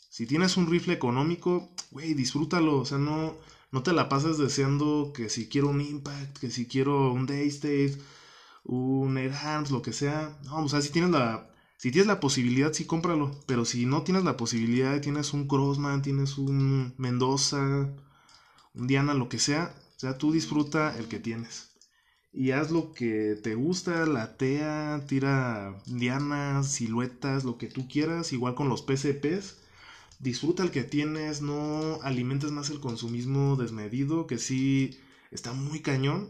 Si 0.10 0.28
tienes 0.28 0.58
un 0.58 0.70
rifle 0.70 0.94
económico, 0.94 1.72
güey, 1.92 2.14
disfrútalo. 2.14 2.80
O 2.80 2.86
sea, 2.86 2.98
no, 2.98 3.38
no 3.74 3.84
te 3.84 3.92
la 3.92 4.08
pases 4.10 4.38
deseando 4.38 5.12
que 5.16 5.30
si 5.30 5.50
quiero 5.50 5.70
un 5.70 5.82
Impact, 5.82 6.38
que 6.38 6.52
si 6.52 6.68
quiero 6.68 7.12
un 7.12 7.26
Daystate, 7.26 7.98
un 8.64 9.18
Air 9.18 9.34
lo 9.72 9.82
que 9.82 9.94
sea. 9.94 10.38
No, 10.46 10.64
o 10.64 10.70
sea, 10.70 10.82
si 10.82 10.92
tienes 10.92 11.12
la 11.12 11.50
si 11.78 11.92
tienes 11.92 12.08
la 12.08 12.20
posibilidad, 12.20 12.72
sí 12.72 12.86
cómpralo. 12.86 13.32
Pero 13.48 13.66
si 13.66 13.86
no 13.86 14.04
tienes 14.04 14.24
la 14.24 14.38
posibilidad, 14.38 15.02
tienes 15.02 15.34
un 15.34 15.48
Crossman, 15.48 16.02
tienes 16.04 16.38
un 16.38 16.94
Mendoza, 16.98 17.90
un 18.76 18.88
Diana, 18.88 19.16
lo 19.16 19.28
que 19.28 19.40
sea, 19.40 19.76
o 19.98 20.00
sea, 20.00 20.18
tú 20.18 20.32
disfruta 20.32 20.96
el 20.98 21.08
que 21.08 21.20
tienes. 21.20 21.72
Y 22.32 22.52
haz 22.52 22.72
lo 22.72 22.94
que 22.94 23.36
te 23.42 23.56
gusta, 23.56 24.06
latea, 24.06 25.06
tira 25.08 25.82
dianas, 25.88 26.72
siluetas, 26.72 27.44
lo 27.44 27.58
que 27.58 27.68
tú 27.68 27.88
quieras, 27.88 28.34
igual 28.34 28.56
con 28.56 28.70
los 28.70 28.84
PCPs. 28.84 29.63
Disfruta 30.24 30.64
el 30.64 30.72
que 30.72 30.84
tienes, 30.84 31.42
no 31.42 32.00
alimentes 32.02 32.52
más 32.52 32.70
el 32.70 32.80
consumismo 32.80 33.58
desmedido, 33.58 34.26
que 34.26 34.38
sí 34.38 34.98
está 35.32 35.52
muy 35.52 35.82
cañón. 35.82 36.30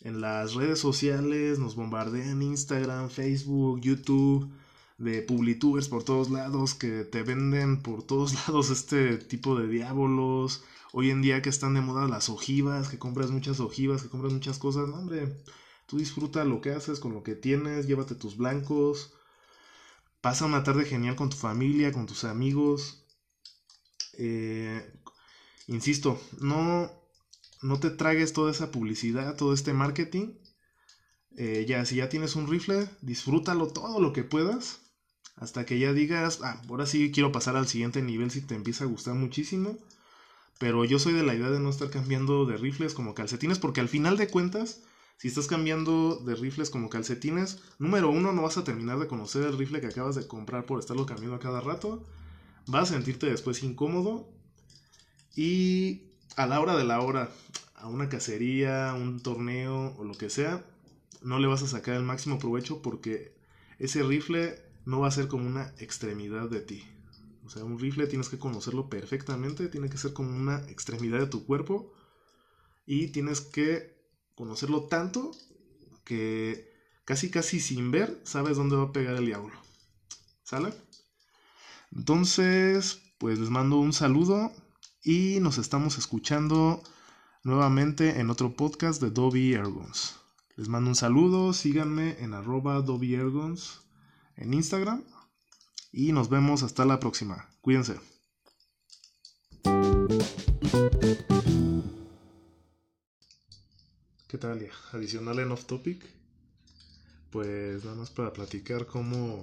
En 0.00 0.20
las 0.20 0.52
redes 0.52 0.78
sociales 0.78 1.58
nos 1.58 1.74
bombardean 1.74 2.42
Instagram, 2.42 3.08
Facebook, 3.08 3.80
YouTube 3.80 4.50
de 4.98 5.22
publitubers 5.22 5.88
por 5.88 6.04
todos 6.04 6.30
lados 6.30 6.74
que 6.74 7.04
te 7.04 7.22
venden 7.22 7.80
por 7.82 8.02
todos 8.02 8.34
lados 8.46 8.68
este 8.68 9.16
tipo 9.16 9.58
de 9.58 9.66
diábolos. 9.66 10.62
Hoy 10.92 11.08
en 11.08 11.22
día 11.22 11.40
que 11.40 11.48
están 11.48 11.72
de 11.72 11.80
moda 11.80 12.06
las 12.08 12.28
ojivas, 12.28 12.88
que 12.88 12.98
compras 12.98 13.30
muchas 13.30 13.60
ojivas, 13.60 14.02
que 14.02 14.10
compras 14.10 14.34
muchas 14.34 14.58
cosas, 14.58 14.90
hombre, 14.90 15.32
Tú 15.86 15.98
disfruta 15.98 16.44
lo 16.44 16.60
que 16.62 16.70
haces 16.70 17.00
con 17.00 17.12
lo 17.12 17.22
que 17.22 17.34
tienes, 17.34 17.86
llévate 17.86 18.14
tus 18.14 18.38
blancos, 18.38 19.12
pasa 20.22 20.46
una 20.46 20.64
tarde 20.64 20.86
genial 20.86 21.16
con 21.16 21.28
tu 21.28 21.36
familia, 21.36 21.92
con 21.92 22.06
tus 22.06 22.24
amigos. 22.24 23.01
Eh, 24.18 24.92
insisto, 25.66 26.20
no, 26.40 26.90
no 27.62 27.80
te 27.80 27.90
tragues 27.90 28.32
toda 28.32 28.50
esa 28.50 28.70
publicidad, 28.70 29.36
todo 29.36 29.54
este 29.54 29.72
marketing. 29.72 30.34
Eh, 31.36 31.64
ya, 31.66 31.84
si 31.86 31.96
ya 31.96 32.08
tienes 32.08 32.36
un 32.36 32.48
rifle, 32.48 32.88
disfrútalo 33.00 33.68
todo 33.68 34.00
lo 34.00 34.12
que 34.12 34.24
puedas. 34.24 34.80
Hasta 35.36 35.64
que 35.64 35.78
ya 35.78 35.92
digas, 35.92 36.40
ah, 36.42 36.60
ahora 36.68 36.86
sí 36.86 37.10
quiero 37.10 37.32
pasar 37.32 37.56
al 37.56 37.66
siguiente 37.68 38.02
nivel 38.02 38.30
si 38.30 38.42
te 38.42 38.54
empieza 38.54 38.84
a 38.84 38.88
gustar 38.88 39.14
muchísimo. 39.14 39.78
Pero 40.58 40.84
yo 40.84 40.98
soy 40.98 41.12
de 41.14 41.24
la 41.24 41.34
idea 41.34 41.50
de 41.50 41.60
no 41.60 41.70
estar 41.70 41.90
cambiando 41.90 42.46
de 42.46 42.56
rifles 42.56 42.94
como 42.94 43.14
calcetines, 43.14 43.58
porque 43.58 43.80
al 43.80 43.88
final 43.88 44.16
de 44.16 44.28
cuentas, 44.28 44.82
si 45.16 45.28
estás 45.28 45.46
cambiando 45.46 46.16
de 46.24 46.34
rifles 46.36 46.70
como 46.70 46.88
calcetines, 46.88 47.60
número 47.78 48.10
uno, 48.10 48.32
no 48.32 48.42
vas 48.42 48.58
a 48.58 48.64
terminar 48.64 48.98
de 48.98 49.08
conocer 49.08 49.44
el 49.44 49.58
rifle 49.58 49.80
que 49.80 49.88
acabas 49.88 50.14
de 50.14 50.26
comprar 50.26 50.66
por 50.66 50.78
estarlo 50.78 51.06
cambiando 51.06 51.36
a 51.36 51.40
cada 51.40 51.60
rato. 51.60 52.06
Vas 52.66 52.90
a 52.90 52.94
sentirte 52.94 53.26
después 53.26 53.62
incómodo. 53.62 54.28
Y 55.34 56.02
a 56.36 56.46
la 56.46 56.60
hora 56.60 56.76
de 56.76 56.84
la 56.84 57.00
hora, 57.00 57.30
a 57.74 57.88
una 57.88 58.08
cacería, 58.08 58.94
un 58.94 59.20
torneo 59.20 59.94
o 59.96 60.04
lo 60.04 60.14
que 60.14 60.30
sea, 60.30 60.64
no 61.22 61.38
le 61.38 61.46
vas 61.46 61.62
a 61.62 61.68
sacar 61.68 61.94
el 61.94 62.02
máximo 62.02 62.38
provecho 62.38 62.82
porque 62.82 63.34
ese 63.78 64.02
rifle 64.02 64.60
no 64.84 65.00
va 65.00 65.08
a 65.08 65.12
ser 65.12 65.28
como 65.28 65.46
una 65.46 65.72
extremidad 65.78 66.48
de 66.48 66.60
ti. 66.60 66.84
O 67.44 67.50
sea, 67.50 67.64
un 67.64 67.78
rifle 67.78 68.06
tienes 68.06 68.28
que 68.28 68.38
conocerlo 68.38 68.88
perfectamente, 68.88 69.68
tiene 69.68 69.88
que 69.88 69.98
ser 69.98 70.12
como 70.12 70.30
una 70.30 70.58
extremidad 70.68 71.18
de 71.18 71.26
tu 71.26 71.44
cuerpo 71.44 71.92
y 72.86 73.08
tienes 73.08 73.40
que 73.40 73.96
conocerlo 74.34 74.84
tanto 74.84 75.32
que 76.04 76.72
casi 77.04 77.30
casi 77.30 77.60
sin 77.60 77.90
ver 77.90 78.20
sabes 78.24 78.56
dónde 78.56 78.76
va 78.76 78.84
a 78.84 78.92
pegar 78.92 79.16
el 79.16 79.26
diablo. 79.26 79.54
¿Sale? 80.44 80.72
Entonces, 81.94 83.00
pues 83.18 83.38
les 83.38 83.50
mando 83.50 83.78
un 83.78 83.92
saludo 83.92 84.52
y 85.02 85.40
nos 85.40 85.58
estamos 85.58 85.98
escuchando 85.98 86.82
nuevamente 87.44 88.20
en 88.20 88.30
otro 88.30 88.56
podcast 88.56 89.00
de 89.02 89.10
Dobby 89.10 89.54
Ergons. 89.54 90.16
Les 90.56 90.68
mando 90.68 90.90
un 90.90 90.96
saludo, 90.96 91.52
síganme 91.52 92.16
en 92.22 92.34
arroba 92.34 92.80
Dobby 92.82 93.14
Ergons 93.14 93.82
en 94.36 94.54
Instagram 94.54 95.02
y 95.92 96.12
nos 96.12 96.28
vemos 96.28 96.62
hasta 96.62 96.84
la 96.84 96.98
próxima. 96.98 97.48
Cuídense. 97.60 98.00
¿Qué 104.28 104.38
tal? 104.38 104.66
Adicional 104.92 105.38
en 105.40 105.52
off 105.52 105.66
topic. 105.66 106.02
Pues 107.30 107.84
nada 107.84 107.96
más 107.96 108.10
para 108.10 108.32
platicar 108.32 108.86
cómo, 108.86 109.42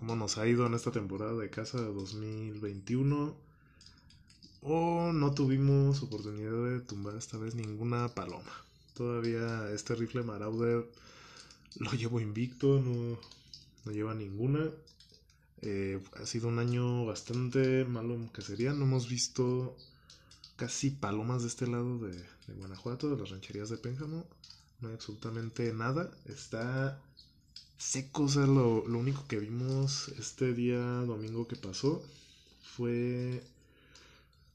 cómo 0.00 0.16
nos 0.16 0.38
ha 0.38 0.48
ido 0.48 0.66
en 0.66 0.72
esta 0.72 0.90
temporada 0.90 1.34
de 1.34 1.50
casa 1.50 1.78
2021. 1.78 3.36
O 4.62 5.12
no 5.12 5.34
tuvimos 5.34 6.02
oportunidad 6.02 6.64
de 6.70 6.80
tumbar 6.80 7.16
esta 7.16 7.36
vez 7.36 7.54
ninguna 7.54 8.08
paloma. 8.08 8.52
Todavía 8.94 9.70
este 9.72 9.94
rifle 9.94 10.22
Marauder 10.22 10.90
lo 11.76 11.92
llevo 11.92 12.20
invicto, 12.20 12.80
no, 12.80 13.18
no 13.84 13.92
lleva 13.92 14.14
ninguna. 14.14 14.70
Eh, 15.62 16.02
ha 16.20 16.26
sido 16.26 16.48
un 16.48 16.58
año 16.58 17.04
bastante 17.04 17.84
malo 17.84 18.14
en 18.14 18.28
cacería. 18.28 18.72
No 18.72 18.86
hemos 18.86 19.08
visto 19.08 19.76
casi 20.56 20.90
palomas 20.90 21.42
de 21.42 21.48
este 21.48 21.66
lado 21.66 21.98
de, 21.98 22.24
Guanajuato, 22.56 23.10
de 23.10 23.20
las 23.20 23.30
rancherías 23.30 23.68
de 23.68 23.76
Pénjamo. 23.76 24.26
No 24.80 24.88
hay 24.88 24.94
absolutamente 24.94 25.72
nada. 25.74 26.10
Está 26.26 27.00
seco. 27.80 28.24
O 28.24 28.28
sea, 28.28 28.46
lo, 28.46 28.86
lo 28.86 28.98
único 28.98 29.26
que 29.26 29.38
vimos 29.40 30.08
este 30.18 30.54
día 30.54 30.78
domingo 30.78 31.48
que 31.48 31.56
pasó 31.56 32.02
fue. 32.62 33.42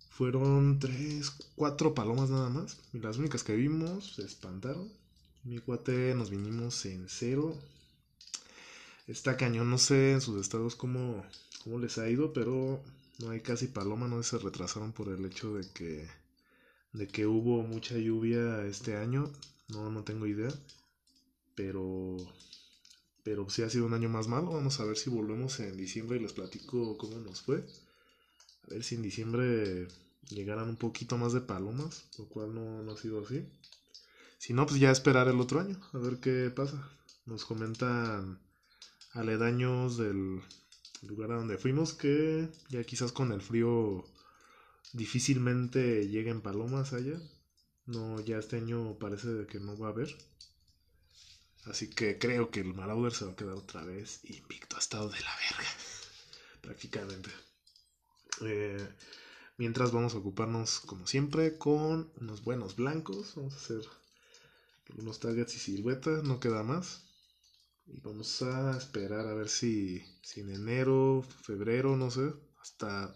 Fueron 0.09 0.79
tres, 0.79 1.31
cuatro 1.55 1.93
palomas 1.93 2.29
nada 2.29 2.49
más. 2.49 2.77
Y 2.93 2.99
las 2.99 3.17
únicas 3.17 3.43
que 3.43 3.55
vimos 3.55 4.15
se 4.15 4.23
espantaron. 4.23 4.89
Mi 5.43 5.59
cuate 5.59 6.15
nos 6.15 6.29
vinimos 6.29 6.85
en 6.85 7.07
cero. 7.09 7.55
Está 9.07 9.37
cañón, 9.37 9.69
no 9.69 9.77
sé 9.77 10.13
en 10.13 10.21
sus 10.21 10.39
estados 10.41 10.75
cómo, 10.75 11.23
cómo 11.63 11.79
les 11.79 11.97
ha 11.97 12.09
ido, 12.09 12.33
pero 12.33 12.81
no 13.19 13.29
hay 13.29 13.41
casi 13.41 13.67
paloma, 13.67 14.07
no 14.07 14.23
se 14.23 14.37
retrasaron 14.39 14.93
por 14.93 15.09
el 15.09 15.25
hecho 15.25 15.53
de 15.55 15.69
que 15.71 16.07
de 16.93 17.07
que 17.07 17.27
hubo 17.27 17.61
mucha 17.63 17.97
lluvia 17.97 18.65
este 18.65 18.95
año, 18.97 19.31
no 19.67 19.91
no 19.91 20.03
tengo 20.03 20.25
idea, 20.27 20.51
pero 21.55 22.17
pero 23.25 23.49
sí 23.49 23.63
ha 23.63 23.69
sido 23.71 23.87
un 23.87 23.95
año 23.95 24.07
más 24.07 24.27
malo, 24.27 24.51
vamos 24.51 24.79
a 24.79 24.85
ver 24.85 24.97
si 24.97 25.09
volvemos 25.09 25.59
en 25.59 25.75
diciembre 25.75 26.17
y 26.17 26.21
les 26.21 26.33
platico 26.33 26.95
cómo 26.95 27.17
nos 27.17 27.41
fue. 27.41 27.65
A 28.67 28.69
ver 28.69 28.83
si 28.83 28.93
en 28.93 29.01
diciembre 29.01 29.87
llegaran 30.29 30.69
un 30.69 30.75
poquito 30.75 31.17
más 31.17 31.33
de 31.33 31.41
palomas, 31.41 32.05
lo 32.19 32.25
cual 32.29 32.53
no, 32.53 32.83
no 32.83 32.91
ha 32.91 32.97
sido 32.97 33.25
así. 33.25 33.43
Si 34.37 34.53
no, 34.53 34.67
pues 34.67 34.79
ya 34.79 34.91
esperar 34.91 35.27
el 35.27 35.41
otro 35.41 35.59
año, 35.59 35.79
a 35.93 35.97
ver 35.97 36.19
qué 36.19 36.51
pasa. 36.55 36.87
Nos 37.25 37.45
comentan 37.45 38.39
aledaños 39.13 39.97
del 39.97 40.41
lugar 41.01 41.31
a 41.31 41.37
donde 41.37 41.57
fuimos 41.57 41.93
que 41.93 42.47
ya 42.69 42.83
quizás 42.83 43.11
con 43.11 43.31
el 43.31 43.41
frío 43.41 44.05
difícilmente 44.93 46.07
lleguen 46.09 46.41
palomas 46.41 46.93
allá. 46.93 47.19
No, 47.87 48.19
ya 48.19 48.37
este 48.37 48.57
año 48.57 48.99
parece 48.99 49.47
que 49.47 49.59
no 49.59 49.75
va 49.75 49.87
a 49.87 49.91
haber. 49.91 50.15
Así 51.65 51.89
que 51.89 52.17
creo 52.19 52.51
que 52.51 52.59
el 52.61 52.73
Marauder 52.73 53.13
se 53.13 53.25
va 53.25 53.31
a 53.31 53.35
quedar 53.35 53.55
otra 53.55 53.83
vez 53.83 54.21
invicto. 54.25 54.75
Ha 54.75 54.79
estado 54.79 55.09
de 55.09 55.19
la 55.19 55.35
verga. 55.35 55.69
Prácticamente. 56.61 57.31
Eh, 58.41 58.87
mientras 59.57 59.91
vamos 59.91 60.13
a 60.13 60.19
ocuparnos, 60.19 60.79
como 60.81 61.07
siempre, 61.07 61.57
con 61.57 62.11
unos 62.21 62.43
buenos 62.43 62.75
blancos. 62.75 63.33
Vamos 63.35 63.53
a 63.53 63.57
hacer 63.57 63.81
unos 64.97 65.19
targets 65.19 65.55
y 65.55 65.59
siluetas. 65.59 66.23
No 66.23 66.39
queda 66.39 66.63
más. 66.63 67.05
Y 67.87 67.99
vamos 67.99 68.41
a 68.41 68.77
esperar 68.77 69.27
a 69.27 69.33
ver 69.33 69.49
si, 69.49 70.03
si 70.21 70.41
en 70.41 70.49
enero, 70.49 71.23
febrero, 71.43 71.95
no 71.95 72.09
sé, 72.09 72.33
hasta... 72.59 73.15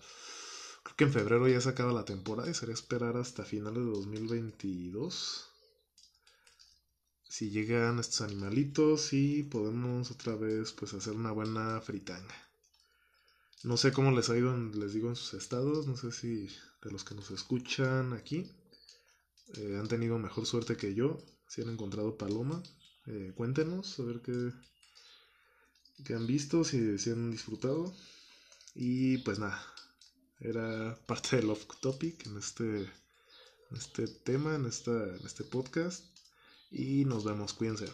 Creo 0.83 0.95
que 0.95 1.03
en 1.05 1.13
febrero 1.13 1.47
ya 1.47 1.59
se 1.59 1.69
acaba 1.69 1.91
la 1.91 2.05
temporada 2.05 2.49
y 2.49 2.53
sería 2.53 2.73
esperar 2.73 3.17
hasta 3.17 3.45
finales 3.45 3.83
de 3.83 3.91
2022. 3.91 5.48
Si 7.29 7.51
llegan 7.51 7.99
estos 7.99 8.21
animalitos 8.21 9.13
y 9.13 9.43
podemos 9.43 10.09
otra 10.09 10.35
vez 10.35 10.73
pues 10.73 10.95
hacer 10.95 11.13
una 11.13 11.31
buena 11.31 11.79
fritanga. 11.79 12.35
No 13.63 13.77
sé 13.77 13.91
cómo 13.91 14.11
les 14.11 14.31
ha 14.31 14.37
ido, 14.37 14.57
les 14.57 14.93
digo, 14.93 15.09
en 15.09 15.15
sus 15.15 15.35
estados. 15.35 15.85
No 15.85 15.95
sé 15.95 16.11
si 16.11 16.47
de 16.83 16.91
los 16.91 17.03
que 17.03 17.13
nos 17.13 17.29
escuchan 17.29 18.13
aquí 18.13 18.51
eh, 19.57 19.77
han 19.79 19.87
tenido 19.87 20.17
mejor 20.17 20.47
suerte 20.47 20.75
que 20.75 20.95
yo. 20.95 21.17
Si 21.47 21.61
han 21.61 21.69
encontrado 21.69 22.17
paloma. 22.17 22.63
Eh, 23.05 23.31
cuéntenos 23.35 23.99
a 23.99 24.03
ver 24.03 24.21
qué, 24.21 24.51
qué 26.05 26.15
han 26.15 26.25
visto, 26.25 26.63
si, 26.63 26.97
si, 26.97 27.11
han 27.11 27.29
disfrutado. 27.29 27.93
Y 28.73 29.19
pues 29.19 29.37
nada, 29.37 29.63
era 30.39 30.97
parte 31.05 31.35
del 31.35 31.51
off 31.51 31.65
topic 31.79 32.25
en 32.25 32.37
este, 32.37 32.91
este 33.71 34.07
tema, 34.07 34.55
en, 34.55 34.65
esta, 34.65 35.15
en 35.15 35.25
este 35.25 35.43
podcast. 35.43 36.08
Y 36.71 37.05
nos 37.05 37.23
vemos, 37.23 37.53
cuídense. 37.53 37.87